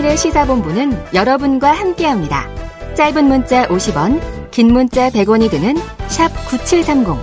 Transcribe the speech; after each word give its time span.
김종일의 0.00 0.16
시사본부는 0.16 1.14
여러분과 1.14 1.72
함께합니다. 1.72 2.48
짧은 2.94 3.24
문자 3.26 3.66
50원, 3.68 4.50
긴 4.50 4.72
문자 4.72 5.10
100원이 5.10 5.50
드는 5.50 5.76
샵 6.08 6.28
9730. 6.48 7.16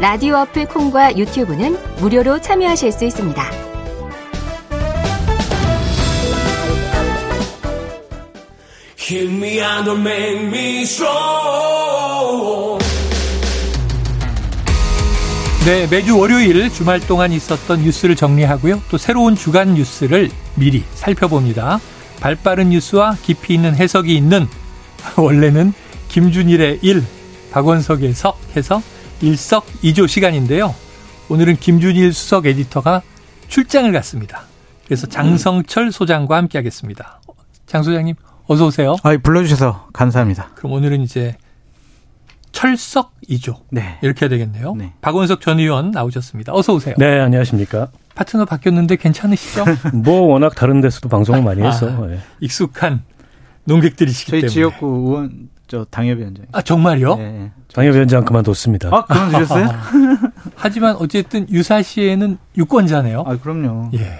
라디오 0.00 0.36
어플 0.36 0.66
콩과 0.66 1.16
유튜브는 1.16 1.76
무료로 1.98 2.40
참여하실 2.40 2.92
수 2.92 3.04
있습니다. 3.04 3.42
네, 15.66 15.86
매주 15.90 16.18
월요일 16.18 16.70
주말 16.70 17.00
동안 17.00 17.32
있었던 17.32 17.82
뉴스를 17.82 18.16
정리하고요. 18.16 18.82
또 18.90 18.96
새로운 18.96 19.36
주간 19.36 19.74
뉴스를 19.74 20.30
미리 20.54 20.84
살펴봅니다. 20.94 21.78
발빠른 22.20 22.70
뉴스와 22.70 23.16
깊이 23.22 23.54
있는 23.54 23.74
해석이 23.74 24.14
있는 24.16 24.46
원래는 25.16 25.72
김준일의 26.08 26.80
일, 26.82 27.04
박원석의 27.52 28.12
석 28.14 28.38
해서 28.56 28.82
일석이조 29.20 30.06
시간인데요. 30.06 30.74
오늘은 31.28 31.56
김준일 31.56 32.12
수석 32.12 32.46
에디터가 32.46 33.02
출장을 33.48 33.90
갔습니다. 33.92 34.42
그래서 34.86 35.06
장성철 35.06 35.92
소장과 35.92 36.36
함께하겠습니다. 36.36 37.20
장 37.66 37.82
소장님 37.82 38.14
어서 38.46 38.66
오세요. 38.66 38.96
아, 39.02 39.16
불러주셔서 39.22 39.88
감사합니다. 39.92 40.52
그럼 40.54 40.72
오늘은 40.72 41.02
이제 41.02 41.36
철석 42.52 43.12
2조. 43.28 43.56
네. 43.70 43.98
이렇게 44.02 44.24
해야 44.24 44.30
되겠네요. 44.30 44.74
네. 44.74 44.94
박원석 45.02 45.42
전 45.42 45.58
의원 45.58 45.90
나오셨습니다. 45.90 46.54
어서 46.54 46.72
오세요. 46.72 46.94
네, 46.96 47.20
안녕하십니까. 47.20 47.88
파트너 48.18 48.44
바뀌었는데 48.44 48.96
괜찮으시죠? 48.96 49.64
뭐 49.94 50.22
워낙 50.22 50.54
다른 50.56 50.80
데서도 50.80 51.08
방송을 51.08 51.40
많이 51.42 51.62
해서 51.62 51.88
아, 51.88 52.08
예. 52.10 52.18
익숙한 52.40 53.02
농객들이시기 53.64 54.30
저희 54.32 54.40
때문에. 54.40 54.52
지역구 54.52 54.86
의원 55.06 55.48
저 55.68 55.84
당협위원장. 55.84 56.46
아 56.52 56.60
정말요? 56.62 57.16
네. 57.16 57.52
당협위원장 57.72 58.24
그만뒀습니다. 58.24 58.88
아, 58.92 59.04
그만 59.04 59.30
주셨어요? 59.30 59.68
하지만 60.56 60.96
어쨌든 60.98 61.48
유사시에는 61.48 62.38
유권자네요. 62.56 63.22
아, 63.24 63.36
그럼요. 63.38 63.90
예. 63.94 64.18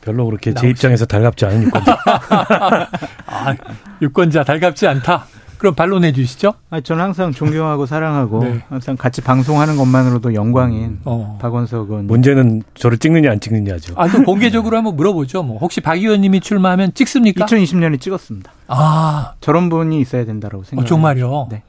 별로 0.00 0.24
그렇게 0.26 0.54
제 0.54 0.66
나오시- 0.66 0.70
입장에서 0.70 1.04
달갑지 1.04 1.44
않은 1.46 1.62
유권자. 1.64 1.98
아, 3.26 3.54
유권자 4.00 4.44
달갑지 4.44 4.86
않다. 4.86 5.26
그럼 5.64 5.74
반론해 5.74 6.12
주시죠. 6.12 6.52
아, 6.68 6.82
저는 6.82 7.02
항상 7.02 7.32
존경하고 7.32 7.86
사랑하고 7.86 8.40
네. 8.44 8.60
항상 8.68 8.98
같이 8.98 9.22
방송하는 9.22 9.78
것만으로도 9.78 10.34
영광인 10.34 11.00
어. 11.06 11.38
박원석은 11.40 12.06
문제는 12.06 12.62
저를 12.74 12.98
찍느냐 12.98 13.30
안 13.30 13.40
찍느냐죠. 13.40 13.94
아, 13.96 14.06
또 14.08 14.22
공개적으로 14.24 14.76
한번 14.76 14.94
물어보죠. 14.94 15.42
뭐 15.42 15.56
혹시 15.56 15.80
박 15.80 15.96
의원님이 15.96 16.40
출마하면 16.40 16.92
찍습니까? 16.92 17.46
2020년에 17.46 17.98
찍었습니다. 17.98 18.52
아, 18.66 19.32
저런 19.40 19.70
분이 19.70 19.98
있어야 20.02 20.26
된다라고 20.26 20.60
어, 20.60 20.64
생각합니다. 20.64 20.86
정말요. 20.86 21.48
네. 21.50 21.62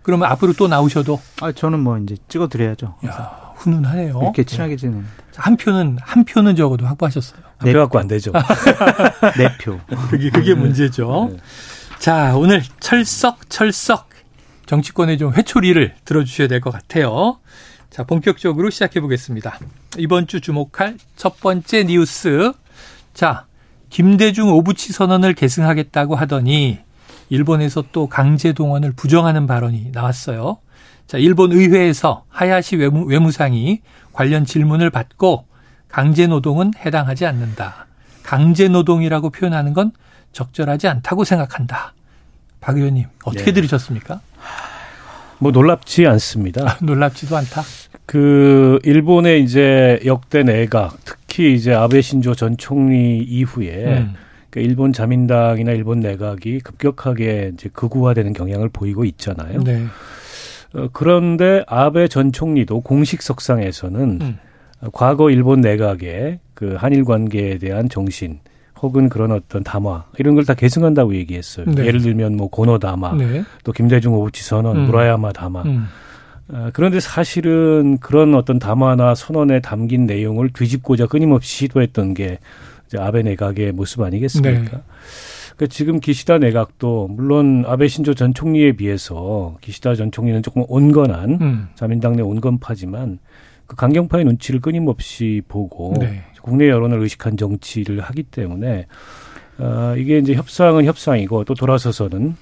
그러면 0.00 0.30
앞으로 0.30 0.54
또 0.54 0.66
나오셔도 0.66 1.20
아, 1.42 1.52
저는 1.52 1.80
뭐 1.80 1.98
이제 1.98 2.16
찍어 2.28 2.48
드려야죠. 2.48 2.94
야, 3.06 3.52
훈훈하네요. 3.56 4.18
이렇게 4.22 4.44
친하게 4.44 4.76
지내는 4.76 5.04
한 5.36 5.58
표는 5.58 5.98
한 6.00 6.24
표는 6.24 6.56
적어도 6.56 6.86
확보하셨어요. 6.86 7.38
앞에 7.58 7.72
갖고 7.74 7.98
안 7.98 8.08
되죠. 8.08 8.32
내 9.36 9.48
표. 9.60 9.78
그게 10.10 10.30
그게 10.30 10.54
문제죠. 10.54 11.32
자, 12.02 12.34
오늘 12.36 12.64
철석 12.80 13.48
철석 13.48 14.08
정치권의 14.66 15.18
좀 15.18 15.32
회초리를 15.32 15.94
들어주셔야 16.04 16.48
될 16.48 16.60
것 16.60 16.72
같아요. 16.72 17.38
자, 17.90 18.02
본격적으로 18.02 18.70
시작해 18.70 19.00
보겠습니다. 19.00 19.56
이번 19.98 20.26
주 20.26 20.40
주목할 20.40 20.96
첫 21.14 21.38
번째 21.38 21.84
뉴스. 21.84 22.50
자, 23.14 23.46
김대중 23.88 24.52
오부치 24.52 24.92
선언을 24.92 25.34
계승하겠다고 25.34 26.16
하더니 26.16 26.80
일본에서 27.28 27.84
또 27.92 28.08
강제 28.08 28.52
동원을 28.52 28.94
부정하는 28.94 29.46
발언이 29.46 29.90
나왔어요. 29.92 30.58
자, 31.06 31.18
일본 31.18 31.52
의회에서 31.52 32.24
하야시 32.30 32.74
외무, 32.78 33.04
외무상이 33.04 33.80
관련 34.12 34.44
질문을 34.44 34.90
받고 34.90 35.46
강제 35.86 36.26
노동은 36.26 36.72
해당하지 36.84 37.26
않는다. 37.26 37.86
강제 38.24 38.66
노동이라고 38.66 39.30
표현하는 39.30 39.72
건 39.72 39.92
적절하지 40.32 40.88
않다고 40.88 41.24
생각한다. 41.24 41.94
박 42.60 42.76
의원님 42.76 43.06
어떻게 43.24 43.46
네. 43.46 43.52
들으셨습니까? 43.52 44.20
뭐 45.38 45.50
놀랍지 45.50 46.06
않습니다. 46.06 46.78
놀랍지도 46.82 47.36
않다. 47.36 47.62
그 48.06 48.78
일본의 48.84 49.42
이제 49.42 50.00
역대 50.04 50.42
내각, 50.42 50.98
특히 51.04 51.54
이제 51.54 51.72
아베 51.72 52.00
신조 52.00 52.34
전 52.34 52.56
총리 52.56 53.18
이후에 53.18 53.98
음. 53.98 54.14
그 54.50 54.60
일본 54.60 54.92
자민당이나 54.92 55.72
일본 55.72 56.00
내각이 56.00 56.60
급격하게 56.60 57.52
이제 57.54 57.70
극우화되는 57.72 58.34
경향을 58.34 58.68
보이고 58.68 59.04
있잖아요. 59.04 59.62
네. 59.64 59.86
어, 60.74 60.88
그런데 60.92 61.64
아베 61.66 62.06
전 62.06 62.32
총리도 62.32 62.82
공식 62.82 63.22
석상에서는 63.22 64.18
음. 64.20 64.38
어, 64.82 64.88
과거 64.92 65.30
일본 65.30 65.60
내각의 65.62 66.38
그 66.54 66.74
한일 66.78 67.04
관계에 67.04 67.58
대한 67.58 67.88
정신 67.88 68.40
혹은 68.82 69.08
그런 69.08 69.30
어떤 69.32 69.62
담화 69.62 70.04
이런 70.18 70.34
걸 70.34 70.44
다 70.44 70.54
계승한다고 70.54 71.14
얘기했어요. 71.14 71.66
네. 71.66 71.86
예를 71.86 72.00
들면 72.00 72.36
뭐 72.36 72.48
고노 72.48 72.78
담화, 72.80 73.14
네. 73.14 73.44
또 73.64 73.70
김대중 73.72 74.12
오부치 74.14 74.42
선언, 74.42 74.76
음. 74.76 74.86
무라야마 74.86 75.32
담화. 75.32 75.62
음. 75.62 75.86
어, 76.48 76.70
그런데 76.72 76.98
사실은 76.98 77.98
그런 77.98 78.34
어떤 78.34 78.58
담화나 78.58 79.14
선언에 79.14 79.60
담긴 79.60 80.06
내용을 80.06 80.50
뒤집고자 80.52 81.06
끊임없이 81.06 81.56
시도했던 81.58 82.14
게 82.14 82.38
이제 82.88 82.98
아베 82.98 83.22
내각의 83.22 83.70
모습 83.72 84.02
아니겠습니까? 84.02 84.50
네. 84.60 84.64
그러니까 84.64 85.66
지금 85.70 86.00
기시다 86.00 86.38
내각도 86.38 87.06
물론 87.08 87.64
아베 87.68 87.86
신조 87.86 88.14
전 88.14 88.34
총리에 88.34 88.72
비해서 88.72 89.56
기시다 89.60 89.94
전 89.94 90.10
총리는 90.10 90.42
조금 90.42 90.64
온건한 90.66 91.38
음. 91.40 91.68
자민당 91.76 92.16
내 92.16 92.22
온건파지만 92.22 93.20
그 93.66 93.76
강경파의 93.76 94.24
눈치를 94.24 94.60
끊임없이 94.60 95.40
보고 95.46 95.94
네. 96.00 96.22
국내 96.42 96.68
여론을 96.68 97.00
의식한 97.00 97.36
정치를 97.36 98.00
하기 98.00 98.24
때문에 98.24 98.86
어, 99.58 99.94
이게 99.96 100.18
이제 100.18 100.34
협상은 100.34 100.84
협상이고 100.84 101.44
또 101.44 101.54
돌아서서는 101.54 102.36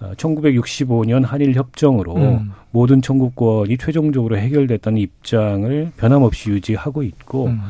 어, 0.00 0.12
1965년 0.16 1.24
한일 1.24 1.54
협정으로 1.54 2.16
음. 2.16 2.52
모든 2.70 3.02
청구권이 3.02 3.78
최종적으로 3.78 4.36
해결됐다는 4.38 4.98
입장을 4.98 5.92
변함없이 5.96 6.50
유지하고 6.50 7.02
있고 7.02 7.46
음. 7.46 7.60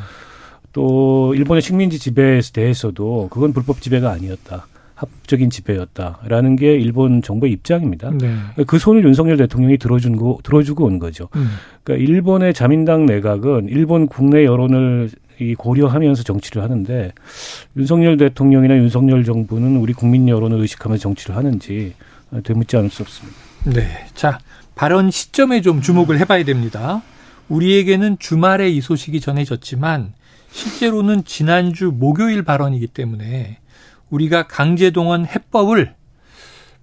또 0.72 1.34
일본의 1.34 1.62
식민지 1.62 1.98
지배에 1.98 2.40
대해서도 2.52 3.28
그건 3.30 3.52
불법 3.52 3.80
지배가 3.80 4.10
아니었다. 4.10 4.66
합적인 4.94 5.50
지배였다라는 5.50 6.56
게 6.56 6.74
일본 6.74 7.20
정부의 7.20 7.52
입장입니다. 7.52 8.10
네. 8.10 8.36
그 8.66 8.78
손을 8.78 9.04
윤석열 9.04 9.36
대통령이 9.36 9.76
들어준 9.76 10.16
거, 10.16 10.38
들어주고 10.42 10.84
온 10.84 10.98
거죠. 10.98 11.28
음. 11.36 11.48
그러니까 11.82 12.04
일본의 12.04 12.54
자민당 12.54 13.06
내각은 13.06 13.68
일본 13.68 14.06
국내 14.06 14.44
여론을 14.44 15.10
이 15.40 15.54
고려하면서 15.54 16.22
정치를 16.22 16.62
하는데 16.62 17.12
윤석열 17.76 18.16
대통령이나 18.16 18.76
윤석열 18.76 19.24
정부는 19.24 19.76
우리 19.76 19.92
국민 19.92 20.28
여론을 20.28 20.60
의식하면서 20.60 21.02
정치를 21.02 21.36
하는지 21.36 21.94
되묻지 22.44 22.76
않을 22.76 22.90
수 22.90 23.02
없습니다. 23.02 23.38
네. 23.64 24.06
자, 24.14 24.38
발언 24.74 25.10
시점에 25.10 25.60
좀 25.60 25.80
주목을 25.80 26.18
해봐야 26.20 26.44
됩니다. 26.44 27.02
우리에게는 27.48 28.18
주말에 28.18 28.70
이 28.70 28.80
소식이 28.80 29.20
전해졌지만 29.20 30.14
실제로는 30.50 31.24
지난주 31.24 31.92
목요일 31.92 32.42
발언이기 32.44 32.88
때문에 32.88 33.58
우리가 34.10 34.46
강제동원 34.46 35.26
해법을 35.26 35.94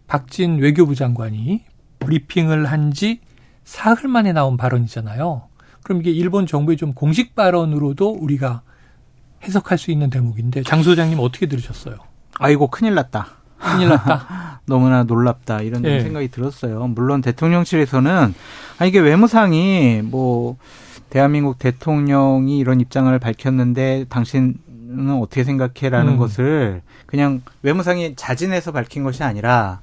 박진 0.07 0.57
외교부 0.57 0.95
장관이 0.95 1.63
브리핑을 1.99 2.65
한 2.65 2.91
지 2.91 3.19
사흘 3.63 4.09
만에 4.09 4.33
나온 4.33 4.57
발언이잖아요. 4.57 5.43
그럼 5.83 6.01
이게 6.01 6.11
일본 6.11 6.45
정부의 6.45 6.77
좀 6.77 6.93
공식 6.93 7.35
발언으로도 7.35 8.11
우리가 8.11 8.61
해석할 9.43 9.77
수 9.77 9.91
있는 9.91 10.09
대목인데 10.09 10.63
장 10.63 10.83
소장님 10.83 11.19
어떻게 11.19 11.47
들으셨어요? 11.47 11.95
아이고 12.35 12.67
큰일 12.67 12.95
났다. 12.95 13.27
큰일 13.57 13.89
났다. 13.89 14.61
너무나 14.65 15.03
놀랍다 15.03 15.61
이런 15.61 15.83
예. 15.85 16.01
생각이 16.01 16.29
들었어요. 16.29 16.87
물론 16.87 17.21
대통령실에서는 17.21 18.33
아 18.79 18.85
이게 18.85 18.99
외무상이 18.99 20.01
뭐 20.03 20.57
대한민국 21.09 21.59
대통령이 21.59 22.57
이런 22.57 22.79
입장을 22.79 23.17
밝혔는데 23.19 24.05
당신은 24.09 25.19
어떻게 25.21 25.43
생각해라는 25.43 26.13
음. 26.13 26.17
것을 26.17 26.81
그냥 27.05 27.41
외무상이 27.63 28.15
자진해서 28.15 28.71
밝힌 28.71 29.03
것이 29.03 29.23
아니라 29.23 29.81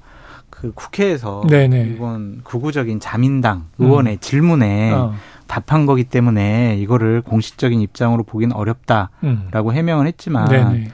그 0.49 0.73
국회에서 0.73 1.43
네네. 1.47 1.81
일본 1.81 2.41
극우적인 2.43 2.99
자민당 2.99 3.67
의원의 3.77 4.17
질문에 4.17 4.91
어. 4.91 5.13
답한 5.49 5.85
거기 5.87 6.03
때문에 6.05 6.77
이거를 6.79 7.21
공식적인 7.21 7.81
입장으로 7.81 8.23
보기는 8.23 8.55
어렵다라고 8.55 9.09
음. 9.23 9.73
해명을 9.73 10.05
했지만 10.07 10.47
네네. 10.47 10.91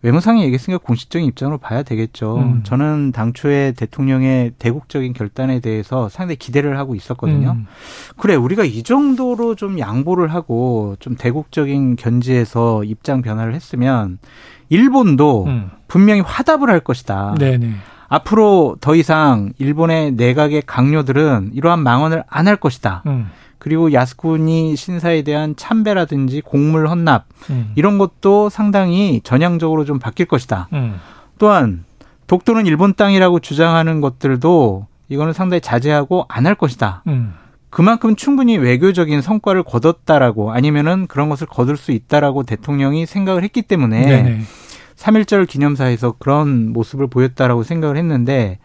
외무상이 0.00 0.42
얘기했으니까 0.42 0.82
공식적인 0.84 1.28
입장으로 1.28 1.58
봐야 1.58 1.84
되겠죠. 1.84 2.38
음. 2.38 2.60
저는 2.64 3.12
당초에 3.12 3.72
대통령의 3.72 4.52
대국적인 4.58 5.12
결단에 5.12 5.60
대해서 5.60 6.08
상당히 6.08 6.36
기대를 6.36 6.76
하고 6.78 6.96
있었거든요. 6.96 7.52
음. 7.52 7.66
그래, 8.16 8.34
우리가 8.34 8.64
이 8.64 8.82
정도로 8.82 9.54
좀 9.54 9.78
양보를 9.78 10.34
하고 10.34 10.96
좀 10.98 11.14
대국적인 11.14 11.94
견지에서 11.94 12.82
입장 12.82 13.22
변화를 13.22 13.54
했으면 13.54 14.18
일본도 14.70 15.44
음. 15.46 15.70
분명히 15.86 16.20
화답을 16.22 16.68
할 16.70 16.80
것이다. 16.80 17.36
네네. 17.38 17.72
앞으로 18.08 18.76
더 18.80 18.94
이상 18.96 19.52
일본의 19.58 20.12
내각의 20.12 20.62
강요들은 20.66 21.50
이러한 21.54 21.78
망언을 21.80 22.24
안 22.28 22.48
할 22.48 22.56
것이다. 22.56 23.02
음. 23.62 23.64
그리고 23.64 23.92
야스쿠니 23.92 24.74
신사에 24.74 25.22
대한 25.22 25.54
참배라든지 25.56 26.40
곡물 26.40 26.88
헌납 26.88 27.26
음. 27.50 27.72
이런 27.76 27.98
것도 27.98 28.48
상당히 28.48 29.20
전향적으로 29.22 29.84
좀 29.84 29.98
바뀔 29.98 30.26
것이다. 30.26 30.68
음. 30.72 30.96
또한 31.38 31.84
독도는 32.26 32.66
일본 32.66 32.94
땅이라고 32.94 33.38
주장하는 33.40 34.00
것들도 34.00 34.86
이거는 35.08 35.32
상당히 35.32 35.60
자제하고 35.60 36.26
안 36.28 36.46
할 36.46 36.54
것이다. 36.56 37.02
음. 37.06 37.34
그만큼 37.70 38.16
충분히 38.16 38.58
외교적인 38.58 39.22
성과를 39.22 39.62
거뒀다라고 39.62 40.52
아니면은 40.52 41.06
그런 41.06 41.30
것을 41.30 41.46
거둘 41.46 41.76
수 41.78 41.92
있다라고 41.92 42.42
대통령이 42.42 43.06
생각을 43.06 43.42
했기 43.44 43.62
때문에 43.62 44.04
네네. 44.04 44.40
3.1절 44.96 45.48
기념사에서 45.48 46.12
그런 46.18 46.72
모습을 46.72 47.06
보였다라고 47.06 47.62
생각을 47.62 47.96
했는데 47.96 48.58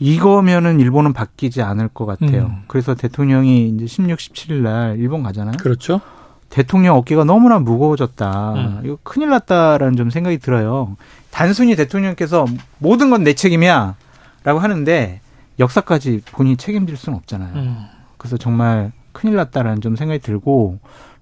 이거면은 0.00 0.80
일본은 0.80 1.12
바뀌지 1.12 1.62
않을 1.62 1.88
것 1.88 2.06
같아요. 2.06 2.46
음. 2.46 2.62
그래서 2.66 2.94
대통령이 2.94 3.68
이제 3.68 3.86
16, 3.86 4.18
17일 4.18 4.54
날 4.62 4.98
일본 4.98 5.22
가잖아요. 5.22 5.56
그렇죠. 5.60 6.00
대통령 6.48 6.96
어깨가 6.96 7.24
너무나 7.24 7.58
무거워졌다. 7.60 8.52
음. 8.54 8.80
이거 8.84 8.98
큰일 9.04 9.28
났다라는 9.28 9.96
좀 9.96 10.10
생각이 10.10 10.38
들어요. 10.38 10.96
단순히 11.30 11.76
대통령께서 11.76 12.46
모든 12.78 13.10
건 13.10 13.22
내 13.22 13.34
책임이야 13.34 13.94
라고 14.42 14.58
하는데 14.58 15.20
역사까지 15.58 16.22
본인이 16.32 16.56
책임질 16.56 16.96
수는 16.96 17.18
없잖아요. 17.18 17.52
음. 17.54 17.84
그래서 18.16 18.38
정말 18.38 18.92
큰일 19.12 19.36
났다라는 19.36 19.82
좀 19.82 19.96
생각이 19.96 20.20
들고 20.20 20.78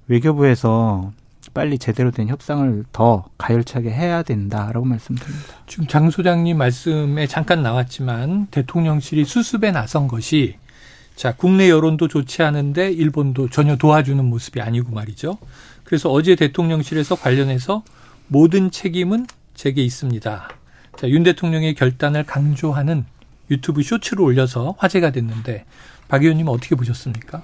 외교부에서 0.06 1.10
빨리 1.58 1.76
제대로 1.76 2.12
된 2.12 2.28
협상을 2.28 2.84
더 2.92 3.24
가열차게 3.36 3.90
해야 3.90 4.22
된다라고 4.22 4.86
말씀드립니다. 4.86 5.56
지금 5.66 5.88
장 5.88 6.08
소장님 6.08 6.56
말씀에 6.56 7.26
잠깐 7.26 7.64
나왔지만 7.64 8.46
대통령실이 8.52 9.24
수습에 9.24 9.72
나선 9.72 10.06
것이 10.06 10.54
자 11.16 11.34
국내 11.34 11.68
여론도 11.68 12.06
좋지 12.06 12.44
않은데 12.44 12.92
일본도 12.92 13.48
전혀 13.48 13.74
도와주는 13.74 14.24
모습이 14.24 14.60
아니고 14.60 14.92
말이죠. 14.92 15.36
그래서 15.82 16.12
어제 16.12 16.36
대통령실에서 16.36 17.16
관련해서 17.16 17.82
모든 18.28 18.70
책임은 18.70 19.26
제게 19.54 19.82
있습니다. 19.82 20.48
자, 20.96 21.08
윤 21.08 21.24
대통령의 21.24 21.74
결단을 21.74 22.22
강조하는 22.22 23.04
유튜브 23.50 23.82
쇼츠를 23.82 24.22
올려서 24.22 24.76
화제가 24.78 25.10
됐는데 25.10 25.64
박 26.06 26.22
의원님 26.22 26.46
은 26.46 26.52
어떻게 26.52 26.76
보셨습니까? 26.76 27.42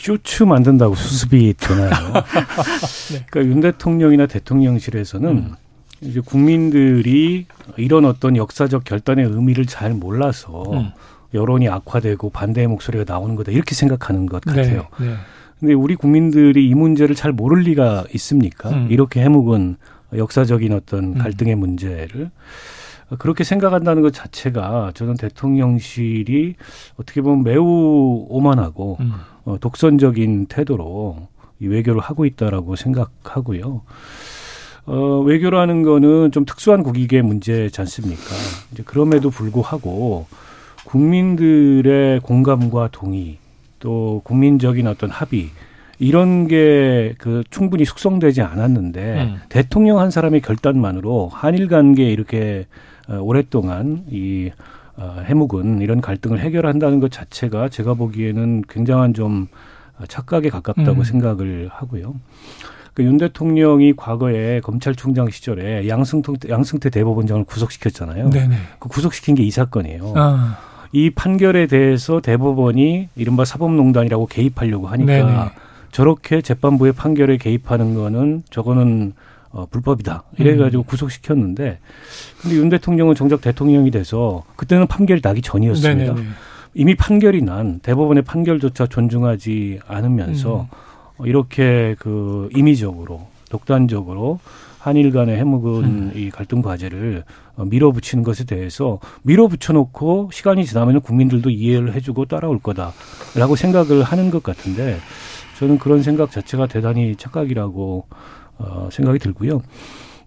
쇼츠 0.00 0.44
만든다고 0.44 0.94
수습이 0.94 1.54
되나요? 1.58 1.90
네. 3.12 3.26
그러니까 3.30 3.44
윤 3.44 3.60
대통령이나 3.60 4.26
대통령실에서는 4.26 5.28
음. 5.28 5.54
이제 6.00 6.20
국민들이 6.20 7.44
이런 7.76 8.06
어떤 8.06 8.34
역사적 8.36 8.84
결단의 8.84 9.26
의미를 9.26 9.66
잘 9.66 9.92
몰라서 9.92 10.64
음. 10.72 10.90
여론이 11.34 11.68
악화되고 11.68 12.30
반대의 12.30 12.66
목소리가 12.66 13.04
나오는 13.06 13.36
거다 13.36 13.52
이렇게 13.52 13.74
생각하는 13.74 14.24
것 14.24 14.40
같아요. 14.40 14.86
네, 14.98 15.06
네. 15.06 15.14
근데 15.58 15.74
우리 15.74 15.96
국민들이 15.96 16.66
이 16.66 16.74
문제를 16.74 17.14
잘 17.14 17.32
모를 17.32 17.64
리가 17.64 18.04
있습니까? 18.14 18.70
음. 18.70 18.88
이렇게 18.90 19.20
해묵은 19.20 19.76
역사적인 20.14 20.72
어떤 20.72 21.04
음. 21.04 21.14
갈등의 21.18 21.56
문제를 21.56 22.30
그렇게 23.18 23.44
생각한다는 23.44 24.00
것 24.00 24.14
자체가 24.14 24.92
저는 24.94 25.16
대통령실이 25.16 26.54
어떻게 26.96 27.20
보면 27.20 27.42
매우 27.42 28.24
오만하고 28.30 28.96
음. 29.00 29.12
어, 29.50 29.58
독선적인 29.58 30.46
태도로 30.46 31.28
이 31.60 31.66
외교를 31.66 32.00
하고 32.00 32.24
있다라고 32.24 32.76
생각하고요. 32.76 33.82
어, 34.86 35.20
외교라는 35.20 35.82
거는 35.82 36.32
좀 36.32 36.44
특수한 36.44 36.82
국익의 36.82 37.22
문제지 37.22 37.80
않습니까? 37.80 38.22
이제 38.72 38.82
그럼에도 38.84 39.30
불구하고 39.30 40.26
국민들의 40.84 42.20
공감과 42.20 42.88
동의 42.92 43.38
또 43.78 44.20
국민적인 44.24 44.86
어떤 44.86 45.10
합의 45.10 45.50
이런 45.98 46.48
게 46.48 47.14
그 47.18 47.44
충분히 47.50 47.84
숙성되지 47.84 48.40
않았는데 48.40 49.22
음. 49.22 49.36
대통령 49.48 49.98
한 49.98 50.10
사람의 50.10 50.40
결단만으로 50.40 51.28
한일 51.28 51.68
관계에 51.68 52.10
이렇게 52.10 52.66
어, 53.08 53.18
오랫동안 53.20 54.04
이 54.10 54.50
어, 54.50 54.52
해묵은 55.00 55.80
이런 55.80 56.00
갈등을 56.00 56.40
해결한다는 56.40 57.00
것 57.00 57.10
자체가 57.10 57.68
제가 57.68 57.94
보기에는 57.94 58.62
굉장한 58.68 59.14
좀 59.14 59.48
착각에 60.08 60.48
가깝다고 60.48 60.98
음. 61.00 61.04
생각을 61.04 61.68
하고요. 61.72 62.14
그윤 62.94 63.18
대통령이 63.18 63.94
과거에 63.96 64.60
검찰총장 64.60 65.30
시절에 65.30 65.88
양승태, 65.88 66.48
양승태 66.48 66.90
대법원장을 66.90 67.44
구속시켰잖아요. 67.44 68.30
네네. 68.30 68.56
그 68.78 68.88
구속시킨 68.88 69.36
게 69.36 69.42
이 69.44 69.50
사건이에요. 69.50 70.12
아, 70.16 70.58
이 70.92 71.10
판결에 71.10 71.66
대해서 71.66 72.20
대법원이 72.20 73.08
이른바 73.16 73.44
사법농단이라고 73.44 74.26
개입하려고 74.26 74.88
하니까 74.88 75.12
네네. 75.12 75.50
저렇게 75.92 76.42
재판부의 76.42 76.92
판결에 76.92 77.36
개입하는 77.36 77.94
거는 77.94 78.42
저거는 78.50 79.12
어, 79.50 79.66
불법이다. 79.70 80.24
이래가지고 80.38 80.82
음. 80.82 80.84
구속시켰는데 80.84 81.78
근데 82.40 82.56
윤 82.56 82.68
대통령은 82.68 83.14
정작 83.14 83.40
대통령이 83.40 83.90
돼서 83.90 84.44
그때는 84.56 84.86
판결이 84.86 85.20
나기 85.20 85.42
전이었습니다. 85.42 86.12
네네네. 86.14 86.28
이미 86.74 86.94
판결이 86.94 87.42
난 87.42 87.80
대법원의 87.80 88.22
판결조차 88.22 88.86
존중하지 88.86 89.80
않으면서 89.86 90.62
음. 90.62 90.66
어, 91.18 91.26
이렇게 91.26 91.96
그 91.98 92.48
임의적으로 92.54 93.26
독단적으로 93.50 94.38
한일 94.78 95.10
간의 95.10 95.36
해묵은 95.36 95.84
음. 95.84 96.12
이 96.14 96.30
갈등 96.30 96.62
과제를 96.62 97.24
어, 97.56 97.64
밀어붙이는 97.64 98.24
것에 98.24 98.44
대해서 98.44 98.98
밀어붙여 99.22 99.72
놓고 99.74 100.30
시간이 100.32 100.64
지나면 100.64 101.00
국민들도 101.00 101.50
이해를 101.50 101.92
해주고 101.94 102.26
따라올 102.26 102.60
거다라고 102.60 103.56
생각을 103.56 104.02
하는 104.04 104.30
것 104.30 104.42
같은데 104.42 104.98
저는 105.58 105.78
그런 105.78 106.02
생각 106.02 106.30
자체가 106.30 106.68
대단히 106.68 107.16
착각이라고 107.16 108.06
어, 108.60 108.88
생각이 108.92 109.18
들고요. 109.18 109.62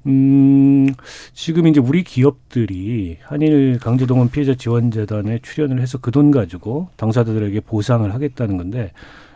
음, 0.06 0.88
지금 1.34 1.66
이제 1.68 1.80
우리 1.80 2.04
기업들이 2.04 3.18
한일 3.24 3.80
강제동원 3.80 4.30
피해자 4.32 4.54
지원재단에 4.54 5.40
출연을 5.42 5.80
해서 5.82 5.98
그 5.98 6.12
돈 6.12 6.30
가지고 6.30 6.90
당사자들에게 6.98 7.60
보상을 7.62 8.14
하겠다는 8.14 8.58
건데 8.58 8.92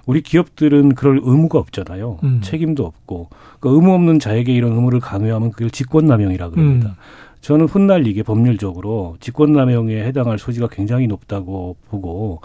우리 0.06 0.22
기업들은 0.22 0.96
그럴 0.96 1.20
의무가 1.24 1.60
없잖아요. 1.60 2.20
음. 2.24 2.40
책임도 2.42 2.86
없고 2.86 3.30
그 3.60 3.70
의무 3.70 3.94
없는 3.94 4.20
자에게 4.20 4.54
이런 4.54 4.74
의무를 4.74 5.00
강요하면 5.00 5.52
그걸 5.52 5.70
직권남용이라 5.70 6.50
그럽니다. 6.50 6.90
음. 6.90 6.94
저는 7.48 7.68
훗날 7.68 8.08
이게 8.08 8.24
법률적으로 8.24 9.16
직권남용에 9.22 10.04
해당할 10.04 10.38
소지가 10.38 10.68
굉장히 10.68 11.08
높다고 11.08 11.78
보고 11.90 12.42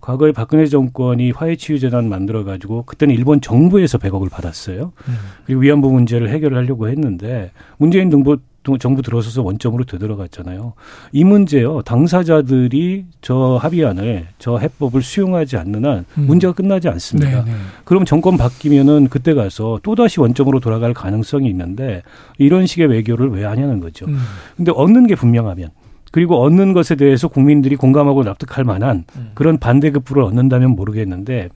과거에 0.00 0.32
박근혜 0.32 0.64
정권이 0.64 1.32
화해치유재단 1.32 2.08
만들어 2.08 2.44
가지고 2.44 2.84
그때는 2.84 3.14
일본 3.14 3.42
정부에서 3.42 3.98
100억을 3.98 4.30
받았어요. 4.30 4.92
음. 5.06 5.14
그리고 5.44 5.60
위안부 5.60 5.92
문제를 5.92 6.30
해결을 6.30 6.56
하려고 6.56 6.88
했는데 6.88 7.52
문재인 7.76 8.10
정부 8.10 8.38
정부 8.76 9.00
들어서서 9.00 9.42
원점으로 9.42 9.84
되돌아갔잖아요. 9.84 10.74
이 11.12 11.24
문제요. 11.24 11.80
당사자들이 11.82 13.06
저 13.22 13.58
합의안을 13.62 14.26
저 14.38 14.58
해법을 14.58 15.00
수용하지 15.00 15.56
않는 15.56 15.84
한 15.86 16.04
음. 16.18 16.26
문제가 16.26 16.52
끝나지 16.52 16.88
않습니다. 16.88 17.44
네네. 17.44 17.56
그럼 17.84 18.04
정권 18.04 18.36
바뀌면은 18.36 19.08
그때 19.08 19.32
가서 19.32 19.80
또 19.82 19.94
다시 19.94 20.20
원점으로 20.20 20.60
돌아갈 20.60 20.92
가능성이 20.92 21.48
있는데 21.48 22.02
이런 22.36 22.66
식의 22.66 22.88
외교를 22.88 23.30
왜 23.30 23.44
하냐는 23.44 23.80
거죠. 23.80 24.06
음. 24.06 24.18
근데 24.56 24.72
얻는 24.72 25.06
게 25.06 25.14
분명하면 25.14 25.70
그리고 26.10 26.40
얻는 26.42 26.72
것에 26.72 26.94
대해서 26.94 27.28
국민들이 27.28 27.76
공감하고 27.76 28.24
납득할 28.24 28.64
만한 28.64 29.04
음. 29.16 29.30
그런 29.34 29.58
반대급부를 29.58 30.22
얻는다면 30.22 30.70
모르겠는데 30.70 31.50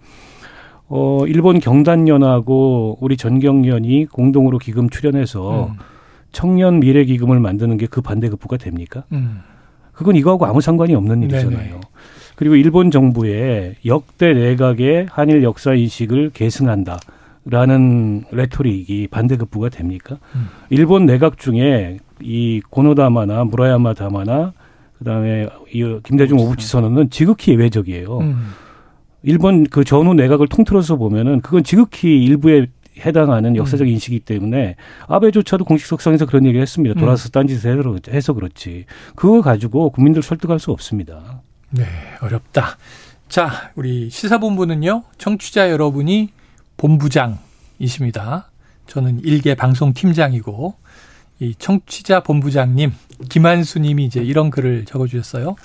어 0.88 1.24
일본 1.26 1.58
경단련하고 1.58 2.98
우리 3.00 3.16
전경련이 3.16 4.06
공동으로 4.06 4.58
기금 4.58 4.90
출연해서 4.90 5.70
음. 5.70 5.76
청년 6.32 6.80
미래 6.80 7.04
기금을 7.04 7.38
만드는 7.40 7.76
게 7.76 7.86
그 7.86 8.00
반대급부가 8.00 8.56
됩니까? 8.56 9.04
음. 9.12 9.40
그건 9.92 10.16
이거하고 10.16 10.46
아무 10.46 10.60
상관이 10.60 10.94
없는 10.94 11.22
일이잖아요. 11.24 11.50
네네. 11.58 11.80
그리고 12.36 12.56
일본 12.56 12.90
정부의 12.90 13.74
역대 13.84 14.32
내각의 14.32 15.06
한일 15.10 15.42
역사 15.42 15.74
인식을 15.74 16.30
계승한다 16.32 16.98
라는 17.44 18.24
레토릭이 18.30 19.08
반대급부가 19.08 19.68
됩니까? 19.68 20.18
음. 20.34 20.46
일본 20.70 21.06
내각 21.06 21.38
중에 21.38 21.98
이 22.20 22.62
고노다마나 22.70 23.44
무라야마 23.44 23.94
다마나 23.94 24.52
그다음에 24.98 25.48
이 25.72 25.98
김대중 26.04 26.38
오부치 26.38 26.66
선언은 26.66 27.10
지극히 27.10 27.52
예외적이에요. 27.52 28.18
음. 28.18 28.36
일본 29.24 29.64
그 29.64 29.84
전후 29.84 30.14
내각을 30.14 30.48
통틀어서 30.48 30.96
보면은 30.96 31.40
그건 31.42 31.62
지극히 31.64 32.24
일부의 32.24 32.68
해당하는 32.98 33.56
역사적 33.56 33.86
음. 33.86 33.92
인식이기 33.92 34.20
때문에 34.24 34.76
아베조차도 35.06 35.64
공식 35.64 35.86
석상에서 35.86 36.26
그런 36.26 36.44
얘기를 36.44 36.60
했습니다. 36.62 36.98
돌아서 36.98 37.28
음. 37.28 37.30
딴짓을 37.30 38.00
해서 38.10 38.32
그렇지. 38.32 38.84
그거 39.16 39.40
가지고 39.40 39.90
국민들 39.90 40.22
설득할 40.22 40.58
수 40.58 40.70
없습니다. 40.70 41.42
네, 41.70 41.84
어렵다. 42.20 42.76
자, 43.28 43.70
우리 43.76 44.10
시사본부는요, 44.10 45.04
청취자 45.16 45.70
여러분이 45.70 46.32
본부장이십니다. 46.76 48.50
저는 48.86 49.20
일개 49.24 49.54
방송 49.54 49.94
팀장이고, 49.94 50.74
이 51.40 51.54
청취자 51.58 52.20
본부장님, 52.20 52.92
김한수 53.30 53.78
님이 53.78 54.04
이제 54.04 54.20
이런 54.20 54.50
글을 54.50 54.84
적어주셨어요. 54.84 55.56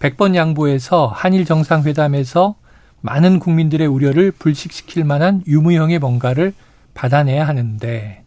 100번 0.00 0.34
양보해서 0.34 1.06
한일 1.06 1.46
정상회담에서 1.46 2.56
많은 3.00 3.38
국민들의 3.38 3.86
우려를 3.86 4.30
불식시킬 4.30 5.04
만한 5.04 5.42
유무형의 5.46 5.98
뭔가를 5.98 6.52
받아내야 6.94 7.46
하는데, 7.46 8.22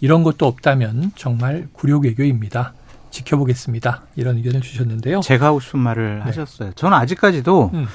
이런 0.00 0.22
것도 0.22 0.46
없다면 0.46 1.12
정말 1.16 1.68
굴욕외교입니다. 1.72 2.74
지켜보겠습니다. 3.10 4.02
이런 4.16 4.36
의견을 4.36 4.60
주셨는데요. 4.60 5.20
제가 5.20 5.46
하고 5.46 5.60
싶은 5.60 5.80
말을 5.80 6.18
네. 6.18 6.22
하셨어요. 6.22 6.72
저는 6.74 6.96
아직까지도 6.96 7.70
음. 7.74 7.86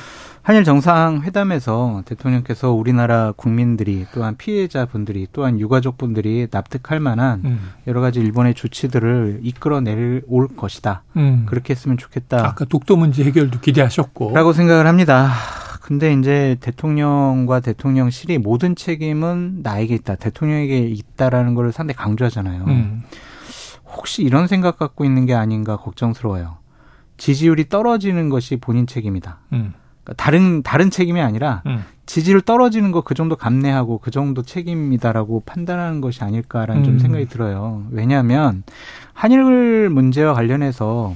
한일 0.41 0.63
정상회담에서 0.63 2.03
대통령께서 2.05 2.71
우리나라 2.71 3.31
국민들이 3.31 4.05
또한 4.13 4.35
피해자분들이 4.37 5.27
또한 5.33 5.59
유가족분들이 5.59 6.49
납득할 6.51 6.99
만한 6.99 7.41
음. 7.45 7.71
여러 7.87 7.99
가지 7.99 8.19
일본의 8.19 8.53
조치들을 8.53 9.39
이끌어낼 9.41 10.21
올 10.27 10.47
것이다. 10.55 11.01
음. 11.17 11.45
그렇게 11.47 11.73
했으면 11.73 11.97
좋겠다. 11.97 12.45
아까 12.45 12.65
독도 12.65 12.95
문제 12.95 13.23
해결도 13.23 13.59
기대하셨고. 13.59 14.33
라고 14.35 14.53
생각을 14.53 14.85
합니다. 14.85 15.31
근데 15.85 16.13
이제 16.13 16.57
대통령과 16.61 17.59
대통령실이 17.59 18.39
모든 18.39 18.75
책임은 18.75 19.59
나에게 19.61 19.93
있다. 19.93 20.15
대통령에게 20.15 20.79
있다라는 20.79 21.53
걸 21.53 21.71
상당히 21.71 21.95
강조하잖아요. 21.95 22.63
음. 22.65 23.03
혹시 23.95 24.23
이런 24.23 24.47
생각 24.47 24.79
갖고 24.79 25.05
있는 25.05 25.27
게 25.27 25.35
아닌가 25.35 25.77
걱정스러워요. 25.77 26.57
지지율이 27.17 27.69
떨어지는 27.69 28.29
것이 28.29 28.55
본인 28.55 28.87
책임이다. 28.87 29.37
음. 29.53 29.73
그러니까 30.03 30.23
다른 30.23 30.63
다른 30.63 30.89
책임이 30.89 31.21
아니라 31.21 31.61
음. 31.67 31.85
지지율 32.07 32.41
떨어지는 32.41 32.91
거 32.91 33.01
그 33.01 33.13
정도 33.13 33.35
감내하고 33.35 33.99
그 33.99 34.09
정도 34.09 34.41
책임이다라고 34.41 35.43
판단하는 35.45 36.01
것이 36.01 36.23
아닐까라는 36.23 36.81
음. 36.81 36.83
좀 36.83 36.97
생각이 36.97 37.27
들어요. 37.27 37.85
왜냐하면 37.91 38.63
한일 39.13 39.89
문제와 39.91 40.33
관련해서 40.33 41.13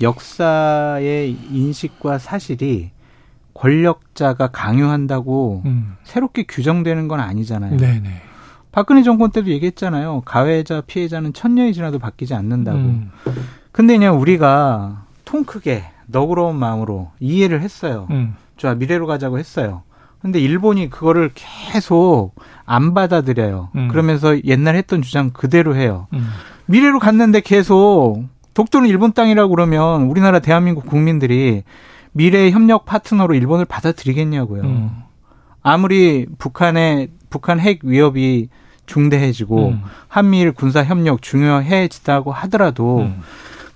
역사의 0.00 1.36
인식과 1.50 2.18
사실이 2.18 2.92
권력자가 3.62 4.48
강요한다고 4.48 5.62
음. 5.66 5.94
새롭게 6.02 6.42
규정되는 6.48 7.06
건 7.06 7.20
아니잖아요. 7.20 7.76
네네. 7.76 8.10
박근혜 8.72 9.04
정권 9.04 9.30
때도 9.30 9.50
얘기했잖아요. 9.50 10.22
가해자 10.24 10.80
피해자는 10.80 11.32
천년이 11.32 11.72
지나도 11.72 12.00
바뀌지 12.00 12.34
않는다고. 12.34 12.78
음. 12.78 13.10
근데 13.70 13.94
그냥 13.94 14.20
우리가 14.20 15.04
통 15.24 15.44
크게 15.44 15.84
너그러운 16.06 16.56
마음으로 16.56 17.12
이해를 17.20 17.60
했어요. 17.60 18.08
음. 18.10 18.34
좋아 18.56 18.74
미래로 18.74 19.06
가자고 19.06 19.38
했어요. 19.38 19.82
근데 20.20 20.40
일본이 20.40 20.90
그거를 20.90 21.30
계속 21.34 22.32
안 22.66 22.94
받아들여요. 22.94 23.68
음. 23.76 23.88
그러면서 23.88 24.42
옛날 24.42 24.74
했던 24.74 25.02
주장 25.02 25.30
그대로 25.30 25.76
해요. 25.76 26.08
음. 26.14 26.26
미래로 26.66 26.98
갔는데 26.98 27.40
계속 27.40 28.24
독도는 28.54 28.88
일본 28.88 29.12
땅이라고 29.12 29.54
그러면 29.54 30.02
우리나라 30.02 30.40
대한민국 30.40 30.86
국민들이 30.86 31.62
미래 32.12 32.50
협력 32.50 32.84
파트너로 32.84 33.34
일본을 33.34 33.64
받아들이겠냐고요. 33.64 34.62
음. 34.62 34.90
아무리 35.62 36.26
북한의 36.38 37.08
북한 37.30 37.60
핵 37.60 37.80
위협이 37.82 38.48
중대해지고 38.86 39.68
음. 39.68 39.82
한미일 40.08 40.52
군사 40.52 40.84
협력 40.84 41.22
중요해지다고 41.22 42.32
하더라도 42.32 42.98
음. 43.00 43.20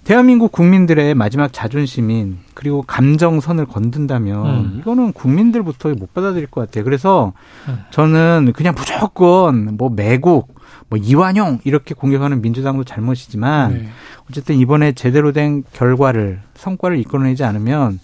대한민국 0.04 0.52
국민들의 0.52 1.14
마지막 1.14 1.52
자존심인 1.52 2.38
그리고 2.54 2.82
감정선을 2.82 3.66
건든다면 3.66 4.46
음. 4.46 4.76
이거는 4.78 5.12
국민들부터 5.12 5.88
못 5.94 6.14
받아들일 6.14 6.46
것 6.46 6.60
같아요. 6.60 6.84
그래서 6.84 7.32
음. 7.68 7.78
저는 7.90 8.52
그냥 8.54 8.74
무조건 8.76 9.76
뭐 9.76 9.90
매국 9.90 10.54
뭐 10.88 10.98
이완용 10.98 11.58
이렇게 11.64 11.94
공격하는 11.94 12.40
민주당도 12.40 12.84
잘못이지만 12.84 13.72
네. 13.72 13.88
어쨌든 14.30 14.56
이번에 14.56 14.92
제대로 14.92 15.32
된 15.32 15.64
결과를 15.72 16.40
성과를 16.54 16.98
이끌어내지 16.98 17.42
않으면 17.42 17.98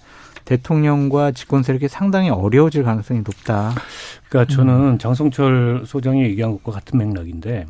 대통령과 0.45 1.33
집권 1.33 1.63
세력이 1.63 1.89
상당히 1.89 2.31
어려워질 2.31 2.83
가능성이 2.83 3.21
높다. 3.21 3.73
그러니까 4.29 4.55
저는 4.55 4.75
음. 4.95 4.99
장성철 4.99 5.85
소장이 5.87 6.23
얘기한 6.25 6.53
것과 6.53 6.73
같은 6.73 6.99
맥락인데 6.99 7.67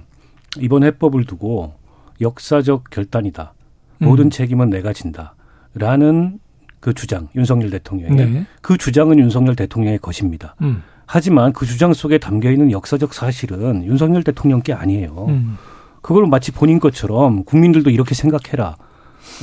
이번 0.59 0.85
해법을 0.85 1.25
두고 1.25 1.75
역사적 2.21 2.91
결단이다. 2.91 3.55
모든 3.99 4.27
음. 4.27 4.31
책임은 4.31 4.71
내가 4.71 4.93
진다..라는 4.93 6.39
그 6.81 6.93
주장 6.93 7.29
윤석열 7.37 7.71
대통령의 7.71 8.27
네. 8.27 8.47
그 8.61 8.77
주장은 8.77 9.19
윤석열 9.19 9.55
대통령의 9.55 9.99
것입니다. 9.99 10.57
음. 10.63 10.83
하지만 11.07 11.53
그 11.53 11.67
주장 11.67 11.93
속에 11.93 12.19
담겨 12.19 12.51
있는 12.51 12.71
역사적 12.71 13.15
사실은 13.15 13.85
윤석열 13.85 14.23
대통령 14.23 14.63
게 14.63 14.73
아니에요. 14.73 15.27
음. 15.29 15.57
그걸 16.01 16.27
마치 16.27 16.51
본인 16.51 16.81
것처럼 16.81 17.45
국민들도 17.45 17.91
이렇게 17.91 18.15
생각해라. 18.15 18.77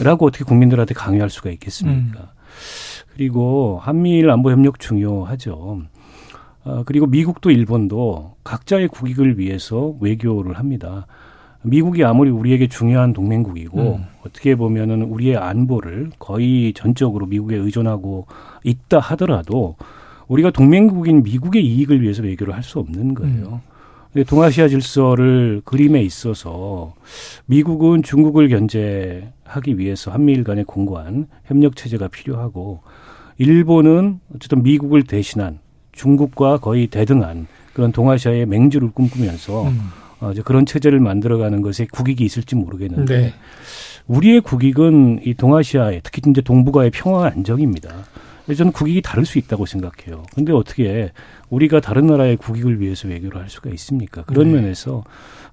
라고 0.04 0.26
어떻게 0.26 0.44
국민들한테 0.44 0.94
강요할 0.94 1.30
수가 1.30 1.50
있겠습니까? 1.52 2.32
음. 3.20 3.24
그리고 3.30 3.80
한미일 3.82 4.30
안보 4.30 4.50
협력 4.50 4.80
중요하죠. 4.80 5.82
어, 6.64 6.84
그리고 6.86 7.06
미국도 7.06 7.52
일본도 7.52 8.36
각자의 8.46 8.88
국익을 8.88 9.38
위해서 9.38 9.94
외교를 10.00 10.58
합니다. 10.58 11.06
미국이 11.62 12.06
아무리 12.06 12.30
우리에게 12.30 12.68
중요한 12.68 13.12
동맹국이고 13.12 13.98
음. 13.98 14.06
어떻게 14.26 14.56
보면은 14.56 15.02
우리의 15.04 15.36
안보를 15.36 16.12
거의 16.18 16.72
전적으로 16.74 17.26
미국에 17.26 17.58
의존하고 17.58 18.28
있다 18.64 19.00
하더라도 19.00 19.76
우리가 20.30 20.52
동맹국인 20.52 21.24
미국의 21.24 21.66
이익을 21.66 22.02
위해서 22.02 22.24
외교를 22.24 22.56
할 22.56 22.64
수 22.64 22.80
없는 22.80 23.16
거예요. 23.16 23.62
음. 24.16 24.24
동아시아 24.28 24.68
질서를 24.70 25.62
그림에 25.66 26.02
있어서 26.02 26.94
미국은 27.46 28.02
중국을 28.02 28.48
견제하기 28.48 29.78
위해서 29.78 30.12
한미일 30.12 30.44
간의 30.44 30.64
공고한 30.64 31.28
협력 31.46 31.76
체제가 31.76 32.08
필요하고 32.08 32.82
일본은 33.40 34.20
어쨌든 34.36 34.62
미국을 34.64 35.04
대신한 35.04 35.60
중국과 35.94 36.58
거의 36.58 36.88
대등한 36.88 37.48
그런 37.74 37.92
동아시아의 37.92 38.46
맹주를 38.46 38.92
꿈꾸면서 38.92 39.64
음. 39.64 39.80
어, 40.20 40.32
이제 40.32 40.42
그런 40.44 40.66
체제를 40.66 41.00
만들어가는 41.00 41.62
것에 41.62 41.88
국익이 41.90 42.26
있을지 42.26 42.56
모르겠는데 42.56 43.18
네. 43.18 43.34
우리의 44.08 44.42
국익은 44.42 45.22
이 45.24 45.34
동아시아의 45.34 46.02
특히 46.04 46.22
이제 46.30 46.42
동북아의 46.42 46.92
평화 46.92 47.28
안정입니다. 47.28 47.90
저는 48.54 48.72
국익이 48.72 49.02
다를 49.02 49.26
수 49.26 49.38
있다고 49.38 49.66
생각해요. 49.66 50.24
근데 50.34 50.52
어떻게 50.52 51.12
우리가 51.50 51.80
다른 51.80 52.08
나라의 52.08 52.36
국익을 52.36 52.82
위해서 52.82 53.08
외교를 53.08 53.40
할 53.40 53.50
수가 53.50 53.70
있습니까? 53.70 54.24
그런 54.24 54.48
네. 54.48 54.56
면에서 54.56 55.04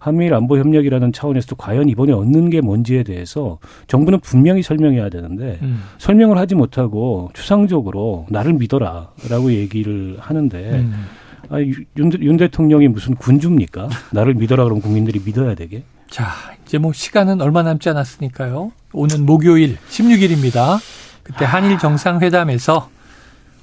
한미일 0.07 0.35
안보 0.35 0.57
협력이라는 0.57 1.13
차원에서도 1.13 1.57
과연 1.57 1.89
이번에 1.89 2.13
얻는 2.13 2.51
게 2.51 2.61
뭔지에 2.61 3.03
대해서 3.03 3.59
정부는 3.89 4.21
분명히 4.21 4.63
설명해야 4.63 5.09
되는데 5.09 5.59
음. 5.63 5.83
설명을 5.99 6.39
하지 6.39 6.55
못하고 6.55 7.31
추상적으로 7.35 8.25
나를 8.31 8.53
믿어라라고 8.53 9.53
얘기를 9.53 10.17
하는데 10.21 10.59
음. 10.59 11.07
아, 11.49 11.59
윤, 11.59 11.85
윤 11.97 12.37
대통령이 12.37 12.87
무슨 12.87 13.17
군주입니까? 13.17 13.89
나를 14.13 14.35
믿어라 14.35 14.63
그러면 14.63 14.81
국민들이 14.81 15.21
믿어야 15.25 15.57
되게? 15.57 15.83
자, 16.09 16.29
이제 16.65 16.79
뭐 16.79 16.93
시간은 16.93 17.41
얼마 17.41 17.65
남지 17.65 17.89
않았으니까요. 17.89 18.71
오는 18.93 19.27
목요일 19.27 19.77
16일입니다. 19.91 20.79
그때 21.25 21.45
아. 21.45 21.49
한일 21.49 21.79
정상회담에서 21.79 22.91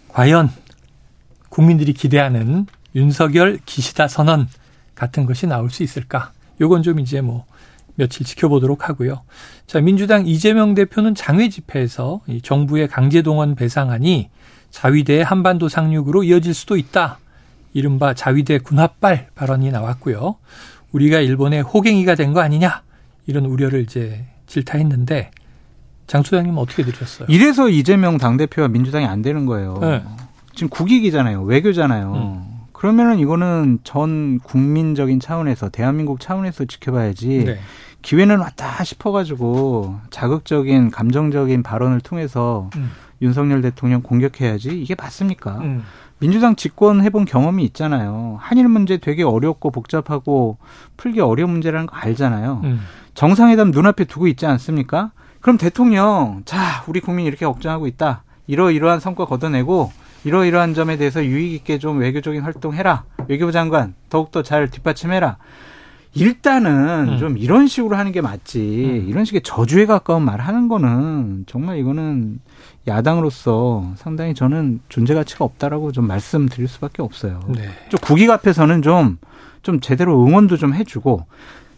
과연 0.10 0.50
국민들이 1.48 1.94
기대하는 1.94 2.66
윤석열 2.96 3.60
기시다 3.66 4.10
선언 4.10 4.50
같은 4.96 5.26
것이 5.26 5.48
나올 5.48 5.70
수 5.70 5.84
있을까? 5.84 6.32
요건 6.62 6.84
좀 6.84 7.00
이제 7.00 7.22
뭐 7.22 7.46
며칠 7.96 8.26
지켜보도록 8.26 8.90
하고요. 8.90 9.22
자, 9.68 9.80
민주당 9.82 10.26
이재명 10.26 10.74
대표는 10.74 11.16
장외 11.16 11.50
집회에서 11.50 12.22
이 12.28 12.42
정부의 12.42 12.88
강제 12.88 13.22
동원 13.22 13.56
배상안이 13.56 14.30
자위대의 14.72 15.24
한반도 15.24 15.70
상륙으로 15.70 16.24
이어질 16.24 16.54
수도 16.54 16.76
있다. 16.78 17.20
이른바 17.74 18.14
자위대 18.14 18.60
군합발 18.60 19.30
발언이 19.36 19.72
나왔고요. 19.72 20.36
우리가 20.92 21.20
일본의 21.20 21.62
호갱이가 21.64 22.16
된 22.16 22.34
거 22.34 22.40
아니냐 22.42 22.82
이런 23.26 23.46
우려를 23.46 23.82
이제 23.82 24.26
질타했는데 24.48 25.32
장 26.06 26.22
소장님 26.22 26.58
어떻게 26.58 26.84
들으셨어요? 26.84 27.28
이래서 27.30 27.70
이재명 27.70 28.18
당대표와 28.18 28.68
민주당이 28.68 29.06
안 29.06 29.22
되는 29.22 29.46
거예요. 29.46 29.78
네. 29.82 30.04
지금 30.54 30.70
국익이잖아요. 30.70 31.44
외교잖아요. 31.44 32.14
음. 32.14 32.53
그러면은 32.84 33.18
이거는 33.18 33.80
전 33.86 34.40
국민적인 34.40 35.22
차원에서 35.22 35.70
대한민국 35.70 36.20
차원에서 36.20 36.66
지켜봐야지 36.66 37.46
네. 37.46 37.60
기회는 38.02 38.40
왔다 38.40 38.84
싶어가지고 38.84 40.02
자극적인 40.10 40.92
감정적인 40.92 41.64
발언을 41.64 42.02
통해서 42.02 42.70
음. 42.76 42.92
윤석열 43.22 43.62
대통령 43.62 44.02
공격해야지 44.02 44.82
이게 44.82 44.96
맞습니까? 45.00 45.60
음. 45.60 45.84
민주당 46.20 46.58
집권 46.58 47.02
해본 47.02 47.24
경험이 47.24 47.64
있잖아요. 47.68 48.36
한일 48.42 48.68
문제 48.68 48.98
되게 48.98 49.24
어렵고 49.24 49.72
복잡하고 49.72 50.58
풀기 50.98 51.22
어려운 51.22 51.52
문제라는 51.52 51.86
거 51.86 51.96
알잖아요. 51.96 52.62
음. 52.66 52.82
정상회담 53.14 53.72
눈앞에 53.72 54.04
두고 54.04 54.28
있지 54.28 54.46
않습니까? 54.46 55.14
그럼 55.40 55.58
대통령, 55.58 56.42
자, 56.44 56.84
우리 56.88 57.00
국민 57.00 57.28
이렇게 57.28 57.46
걱정하고 57.46 57.88
있다. 57.88 58.26
이러이러한 58.48 59.00
성과 59.00 59.24
거둬내고 59.24 59.94
이러이러한 60.24 60.74
점에 60.74 60.98
대해서 60.98 61.24
유익 61.24 61.54
있게 61.54 61.80
좀 61.80 62.00
외교적인 62.00 62.42
활동해라. 62.42 63.04
외교부 63.28 63.52
장관 63.52 63.94
더욱더 64.10 64.44
잘 64.44 64.70
뒷받침해라. 64.70 65.38
일단은 66.16 67.14
음. 67.14 67.18
좀 67.18 67.38
이런 67.38 67.68
식으로 67.68 67.96
하는 67.96 68.12
게 68.12 68.22
맞지. 68.22 68.60
음. 68.60 69.10
이런 69.10 69.26
식의 69.26 69.42
저주에 69.44 69.86
가까운 69.86 70.24
말 70.24 70.40
하는 70.40 70.68
거는 70.68 71.46
정말 71.48 71.78
이거는 71.80 72.40
야당으로서 72.88 73.94
상당히 73.96 74.34
저는 74.34 74.82
존재 74.90 75.14
가치가 75.14 75.46
없다라고 75.46 75.92
좀 75.92 76.06
말씀드릴 76.08 76.68
수밖에 76.68 77.02
없어요. 77.02 77.40
네. 77.48 77.70
좀 77.90 78.00
국익 78.02 78.30
앞에서는 78.30 78.82
좀, 78.84 79.18
좀 79.64 79.80
제대로 79.80 80.24
응원도 80.26 80.58
좀 80.58 80.74
해주고 80.74 81.26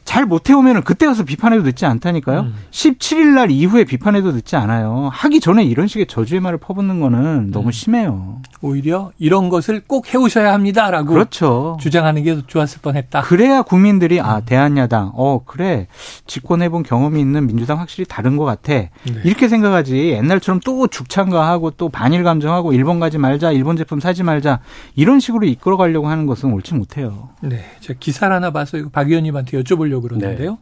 잘 0.06 0.26
못해오면 0.26 0.84
그때 0.84 1.08
가서 1.08 1.24
비판해도 1.26 1.64
늦지 1.64 1.86
않다니까요. 1.86 2.42
음. 2.42 2.56
17일 2.70 3.34
날 3.34 3.50
이후에 3.52 3.84
비판해도 3.84 4.32
늦지 4.32 4.56
않아요. 4.56 5.10
하기 5.12 5.40
전에 5.40 5.64
이런 5.64 5.88
식의 5.88 6.06
저주의 6.06 6.40
말을 6.40 6.60
퍼붓는 6.60 7.02
거는 7.02 7.50
너무 7.52 7.70
음. 7.70 7.72
심해요. 7.72 8.42
오히려 8.62 9.12
이런 9.18 9.50
것을 9.50 9.82
꼭 9.86 10.14
해오셔야 10.14 10.54
합니다라고 10.54 11.12
그렇죠. 11.12 11.78
주장하는 11.82 12.24
게 12.24 12.40
좋았을 12.46 12.82
뻔했다. 12.82 13.22
그래야 13.24 13.64
국민들이 13.64 14.22
아 14.22 14.38
음. 14.38 14.42
대한야당 14.46 15.12
어 15.16 15.44
그래 15.44 15.88
집권해본 16.28 16.84
경험이 16.84 17.20
있는 17.20 17.48
민주당 17.48 17.80
확실히 17.80 18.06
다른 18.08 18.38
것 18.38 18.46
같아 18.46 18.74
네. 18.74 18.92
이렇게 19.24 19.48
생각하지 19.48 20.10
옛날처럼 20.10 20.60
또 20.64 20.88
죽창가하고 20.88 21.72
또 21.72 21.90
반일 21.90 22.24
감정하고 22.24 22.74
일본 22.74 23.00
가지 23.00 23.18
말자 23.18 23.52
일본 23.52 23.76
제품 23.76 24.00
사지 24.00 24.22
말자 24.22 24.60
이런 24.96 25.20
식으로 25.20 25.48
이끌어가려고 25.48 26.08
하는 26.08 26.28
것은 26.28 26.54
옳지 26.54 26.76
못해요. 26.76 27.30
네, 27.42 27.66
제가 27.82 27.98
기사를 28.00 28.34
하나 28.34 28.52
봐서 28.52 28.78
박 28.92 29.10
의원님한테 29.10 29.62
여쭤보려고. 29.62 29.95
해보려고 29.96 30.02
그러는데요. 30.02 30.52
네. 30.52 30.58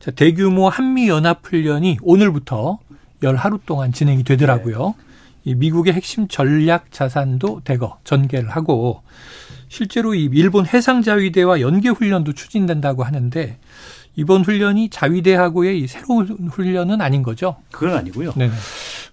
자, 0.00 0.10
대규모 0.10 0.68
한미 0.68 1.08
연합 1.08 1.40
훈련이 1.44 1.98
오늘부터 2.02 2.78
열 3.22 3.36
하루 3.36 3.58
동안 3.64 3.92
진행이 3.92 4.24
되더라고요. 4.24 4.94
네. 4.96 5.04
이 5.44 5.54
미국의 5.54 5.92
핵심 5.92 6.28
전략 6.28 6.92
자산도 6.92 7.62
대거 7.64 7.98
전개를 8.04 8.50
하고 8.50 9.02
실제로 9.68 10.14
이 10.14 10.28
일본 10.32 10.66
해상 10.66 11.02
자위대와 11.02 11.60
연계 11.60 11.88
훈련도 11.88 12.32
추진된다고 12.32 13.02
하는데 13.02 13.56
이번 14.16 14.42
훈련이 14.42 14.90
자위대하고의 14.90 15.80
이 15.80 15.86
새로운 15.86 16.26
훈련은 16.50 17.00
아닌 17.00 17.22
거죠? 17.22 17.56
그건 17.70 17.96
아니고요. 17.96 18.32
네. 18.36 18.50